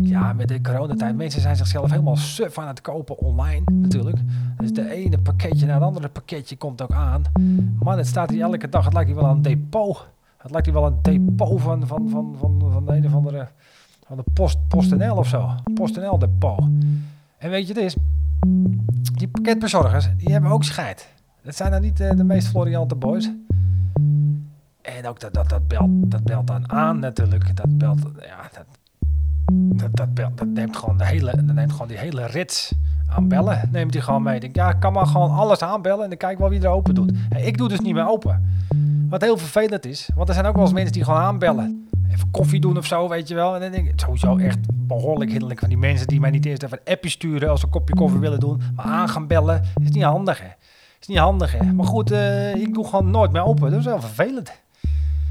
ja, 0.02 0.32
met 0.32 0.48
de 0.48 0.60
coronatijd, 0.60 1.16
mensen 1.16 1.40
zijn 1.40 1.56
zichzelf 1.56 1.90
helemaal 1.90 2.16
suf 2.16 2.58
aan 2.58 2.66
het 2.66 2.80
kopen 2.80 3.18
online 3.18 3.62
natuurlijk. 3.72 4.18
Dus 4.56 4.72
de 4.72 4.90
ene 4.90 5.18
pakketje 5.18 5.66
naar 5.66 5.74
het 5.74 5.84
andere 5.84 6.08
pakketje 6.08 6.56
komt 6.56 6.82
ook 6.82 6.92
aan. 6.92 7.22
Man, 7.78 7.98
het 7.98 8.06
staat 8.06 8.30
hier 8.30 8.42
elke 8.42 8.68
dag, 8.68 8.84
het 8.84 8.92
lijkt 8.92 9.10
hier 9.10 9.18
wel 9.20 9.30
een 9.30 9.42
depot. 9.42 10.06
Het 10.36 10.50
lijkt 10.50 10.66
hier 10.66 10.74
wel 10.74 10.86
een 10.86 10.98
depot 11.02 11.60
van, 11.60 11.86
van, 11.86 12.08
van, 12.08 12.34
van, 12.38 12.70
van 12.72 12.86
de 12.86 12.92
een 12.92 13.06
of 13.06 13.14
andere, 13.14 13.48
van 14.06 14.16
de 14.16 14.24
Post, 14.32 14.58
PostNL 14.68 15.16
of 15.16 15.28
zo. 15.28 15.50
PostNL 15.74 16.18
depot. 16.18 16.64
En 17.38 17.50
weet 17.50 17.66
je, 17.66 17.74
het 17.74 17.82
is, 17.82 17.96
die 19.14 19.28
pakketbezorgers, 19.28 20.08
die 20.16 20.32
hebben 20.32 20.50
ook 20.50 20.64
scheid. 20.64 21.10
Dat 21.42 21.56
zijn 21.56 21.70
dan 21.70 21.80
niet 21.80 22.00
uh, 22.00 22.10
de 22.10 22.24
meest 22.24 22.48
floriante 22.48 22.94
boys. 22.94 23.30
En 24.82 25.06
ook 25.06 25.20
dat, 25.20 25.34
dat, 25.34 25.48
dat, 25.48 25.68
belt, 25.68 25.90
dat 26.10 26.24
belt 26.24 26.46
dan 26.46 26.72
aan 26.72 26.98
natuurlijk. 26.98 27.56
Dat 27.56 27.78
belt, 27.78 28.00
ja, 28.20 28.48
dat, 28.52 28.66
dat, 29.54 29.96
dat, 29.96 30.14
belt, 30.14 30.38
dat 30.38 30.46
neemt 30.46 30.76
gewoon 30.76 30.98
de 30.98 31.06
hele, 31.06 31.30
dat 31.30 31.54
neemt 31.54 31.72
gewoon 31.72 31.88
die 31.88 31.98
hele 31.98 32.26
rits 32.26 32.72
aan 33.06 33.28
bellen. 33.28 33.68
Neemt 33.72 33.94
hij 33.94 34.02
gewoon 34.02 34.22
mee. 34.22 34.40
Denk, 34.40 34.56
ja, 34.56 34.70
ik 34.70 34.80
kan 34.80 34.92
maar 34.92 35.06
gewoon 35.06 35.30
alles 35.30 35.62
aanbellen 35.62 36.02
en 36.02 36.08
dan 36.08 36.18
kijk 36.18 36.38
wel 36.38 36.48
wie 36.48 36.60
er 36.60 36.68
open 36.68 36.94
doet. 36.94 37.12
En 37.28 37.46
ik 37.46 37.58
doe 37.58 37.68
dus 37.68 37.80
niet 37.80 37.94
meer 37.94 38.08
open. 38.08 38.42
Wat 39.08 39.20
heel 39.20 39.38
vervelend 39.38 39.86
is, 39.86 40.10
want 40.14 40.28
er 40.28 40.34
zijn 40.34 40.46
ook 40.46 40.54
wel 40.54 40.64
eens 40.64 40.72
mensen 40.72 40.92
die 40.92 41.04
gewoon 41.04 41.20
aanbellen. 41.20 41.88
Even 42.10 42.30
koffie 42.30 42.60
doen 42.60 42.76
of 42.76 42.86
zo, 42.86 43.08
weet 43.08 43.28
je 43.28 43.34
wel. 43.34 43.54
En 43.54 43.60
dan 43.60 43.70
denk 43.70 43.88
ik, 43.88 44.00
sowieso 44.00 44.36
echt 44.36 44.58
behoorlijk 44.70 45.30
hinderlijk 45.30 45.60
van 45.60 45.68
die 45.68 45.78
mensen 45.78 46.06
die 46.06 46.20
mij 46.20 46.30
niet 46.30 46.44
eerst 46.44 46.62
even 46.62 46.80
een 46.84 46.92
appje 46.92 47.10
sturen 47.10 47.50
als 47.50 47.60
ze 47.60 47.66
een 47.66 47.72
kopje 47.72 47.94
koffie 47.94 48.20
willen 48.20 48.40
doen. 48.40 48.62
Maar 48.74 48.84
aan 48.84 49.08
gaan 49.08 49.26
bellen, 49.26 49.62
is 49.82 49.90
niet 49.90 50.02
handig 50.02 50.40
hè 50.40 50.48
is 51.02 51.06
niet 51.06 51.18
handig, 51.18 51.52
hè. 51.52 51.72
Maar 51.72 51.86
goed, 51.86 52.12
uh, 52.12 52.54
ik 52.54 52.74
doe 52.74 52.86
gewoon 52.86 53.10
nooit 53.10 53.32
meer 53.32 53.44
open. 53.44 53.70
Dat 53.70 53.78
is 53.78 53.84
wel 53.84 54.00
vervelend. 54.00 54.52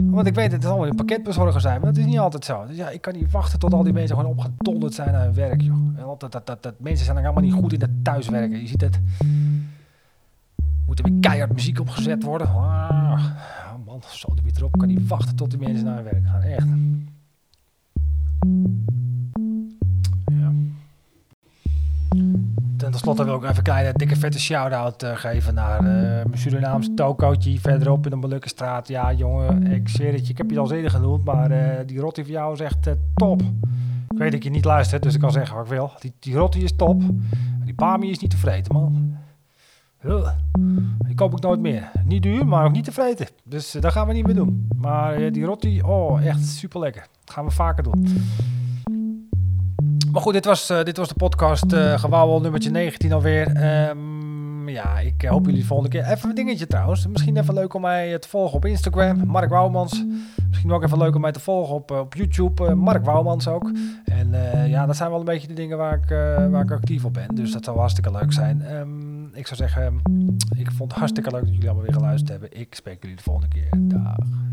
Want 0.03 0.27
ik 0.27 0.35
weet 0.35 0.51
dat 0.51 0.63
het 0.63 0.71
allemaal 0.71 0.95
pakketbezorger 0.95 1.61
zijn, 1.61 1.81
maar 1.81 1.93
dat 1.93 1.97
is 1.97 2.05
niet 2.05 2.19
altijd 2.19 2.45
zo. 2.45 2.65
Dus 2.67 2.75
ja, 2.77 2.89
ik 2.89 3.01
kan 3.01 3.13
niet 3.13 3.31
wachten 3.31 3.59
tot 3.59 3.73
al 3.73 3.83
die 3.83 3.93
mensen 3.93 4.15
gewoon 4.15 4.31
opgedonderd 4.31 4.93
zijn 4.93 5.15
aan 5.15 5.21
hun 5.21 5.33
werk, 5.33 5.61
joh. 5.61 5.97
En 5.97 6.03
altijd 6.03 6.31
dat, 6.31 6.47
dat, 6.47 6.63
dat, 6.63 6.73
mensen 6.77 7.05
zijn 7.05 7.17
er 7.17 7.23
helemaal 7.23 7.43
niet 7.43 7.53
goed 7.53 7.73
in 7.73 7.81
het 7.81 8.03
thuiswerken. 8.03 8.59
Je 8.59 8.67
ziet 8.67 8.81
het. 8.81 8.99
Moet 10.85 10.99
er 10.99 11.05
weer 11.05 11.19
keihard 11.19 11.53
muziek 11.53 11.79
opgezet 11.79 12.23
worden. 12.23 12.47
Ah, 12.47 13.25
man, 13.85 14.01
zo 14.07 14.33
de 14.33 14.41
erop. 14.55 14.73
Ik 14.73 14.79
kan 14.79 14.87
niet 14.87 15.07
wachten 15.07 15.35
tot 15.35 15.49
die 15.49 15.59
mensen 15.59 15.85
naar 15.85 15.95
hun 15.95 16.03
werk 16.03 16.25
gaan. 16.25 16.41
Echt. 16.41 16.67
En 22.83 22.91
tenslotte 22.91 23.23
wil 23.23 23.35
ik 23.35 23.43
even 23.43 23.57
een 23.57 23.63
kleine 23.63 23.93
dikke 23.93 24.15
vette 24.15 24.39
shout-out 24.39 25.03
uh, 25.03 25.15
geven 25.15 25.53
naar 25.53 25.81
uh, 25.81 25.87
mijn 25.87 26.37
Surinaamse 26.37 26.93
tokootje 26.93 27.59
verderop 27.59 28.07
in 28.07 28.19
de 28.21 28.39
straat. 28.39 28.87
Ja, 28.87 29.13
jongen, 29.13 29.67
ik 29.67 29.89
zweer 29.89 30.13
het 30.13 30.25
je, 30.25 30.31
ik 30.31 30.37
heb 30.37 30.49
je 30.49 30.59
al 30.59 30.71
eerder 30.71 30.91
genoemd, 30.91 31.23
maar 31.23 31.51
uh, 31.51 31.63
die 31.85 31.99
rotti 31.99 32.23
van 32.23 32.31
jou 32.31 32.53
is 32.53 32.59
echt 32.59 32.89
top. 33.15 33.41
Ik 34.09 34.17
weet 34.17 34.31
dat 34.31 34.43
je 34.43 34.49
niet 34.49 34.65
luistert, 34.65 35.03
dus 35.03 35.13
ik 35.13 35.19
kan 35.19 35.31
zeggen 35.31 35.55
wat 35.55 35.65
ik 35.65 35.71
wil. 35.71 35.91
Die, 35.99 36.13
die 36.19 36.35
rotti 36.35 36.63
is 36.63 36.75
top. 36.75 37.01
Die 37.63 37.73
pami 37.73 38.09
is 38.09 38.19
niet 38.19 38.29
tevreden, 38.29 38.73
man. 38.73 39.17
Die 40.97 41.15
koop 41.15 41.33
ik 41.33 41.41
nooit 41.41 41.59
meer. 41.59 41.91
Niet 42.05 42.23
duur, 42.23 42.47
maar 42.47 42.65
ook 42.65 42.71
niet 42.71 42.83
tevreden. 42.83 43.27
Dus 43.43 43.71
dat 43.71 43.91
gaan 43.91 44.07
we 44.07 44.13
niet 44.13 44.25
meer 44.25 44.35
doen. 44.35 44.67
Maar 44.75 45.31
die 45.31 45.45
rotti, 45.45 45.81
oh, 45.81 46.25
echt 46.25 46.45
super 46.45 46.79
lekker. 46.79 47.07
Dat 47.23 47.33
gaan 47.33 47.45
we 47.45 47.51
vaker 47.51 47.83
doen. 47.83 48.07
Maar 50.11 50.21
goed, 50.21 50.33
dit 50.33 50.45
was, 50.45 50.71
uh, 50.71 50.83
dit 50.83 50.97
was 50.97 51.07
de 51.07 51.13
podcast 51.13 51.73
uh, 51.73 51.99
Gewauwel 51.99 52.41
nummertje 52.41 52.69
19 52.69 53.13
alweer. 53.13 53.47
Um, 53.89 54.69
ja, 54.69 54.99
ik 54.99 55.21
hoop 55.21 55.45
jullie 55.45 55.61
de 55.61 55.67
volgende 55.67 55.97
keer. 55.97 56.11
Even 56.11 56.29
een 56.29 56.35
dingetje 56.35 56.67
trouwens. 56.67 57.07
Misschien 57.07 57.37
even 57.37 57.53
leuk 57.53 57.73
om 57.73 57.81
mij 57.81 58.19
te 58.19 58.27
volgen 58.27 58.55
op 58.55 58.65
Instagram. 58.65 59.25
Mark 59.25 59.49
Wouwmans. 59.49 60.05
Misschien 60.49 60.71
ook 60.71 60.83
even 60.83 60.97
leuk 60.97 61.15
om 61.15 61.21
mij 61.21 61.31
te 61.31 61.39
volgen 61.39 61.75
op, 61.75 61.91
op 61.91 62.15
YouTube. 62.15 62.75
Mark 62.75 63.05
Wouwmans 63.05 63.47
ook. 63.47 63.71
En 64.05 64.29
ja, 64.67 64.85
dat 64.85 64.95
zijn 64.95 65.09
wel 65.09 65.19
een 65.19 65.25
beetje 65.25 65.47
de 65.47 65.53
dingen 65.53 65.77
waar 65.77 65.93
ik, 65.93 66.09
waar 66.51 66.63
ik 66.63 66.71
actief 66.71 67.05
op 67.05 67.13
ben. 67.13 67.35
Dus 67.35 67.51
dat 67.51 67.63
zou 67.63 67.77
hartstikke 67.77 68.11
leuk 68.11 68.33
zijn. 68.33 68.75
Um, 68.75 69.29
ik 69.33 69.47
zou 69.47 69.59
zeggen, 69.59 70.01
ik 70.57 70.71
vond 70.71 70.89
het 70.89 70.99
hartstikke 70.99 71.31
leuk 71.31 71.41
dat 71.41 71.53
jullie 71.53 71.69
allemaal 71.69 71.85
weer 71.85 71.95
geluisterd 71.95 72.29
hebben. 72.29 72.59
Ik 72.59 72.75
spreek 72.75 73.01
jullie 73.01 73.17
de 73.17 73.23
volgende 73.23 73.47
keer. 73.47 73.69
Dag. 73.77 74.50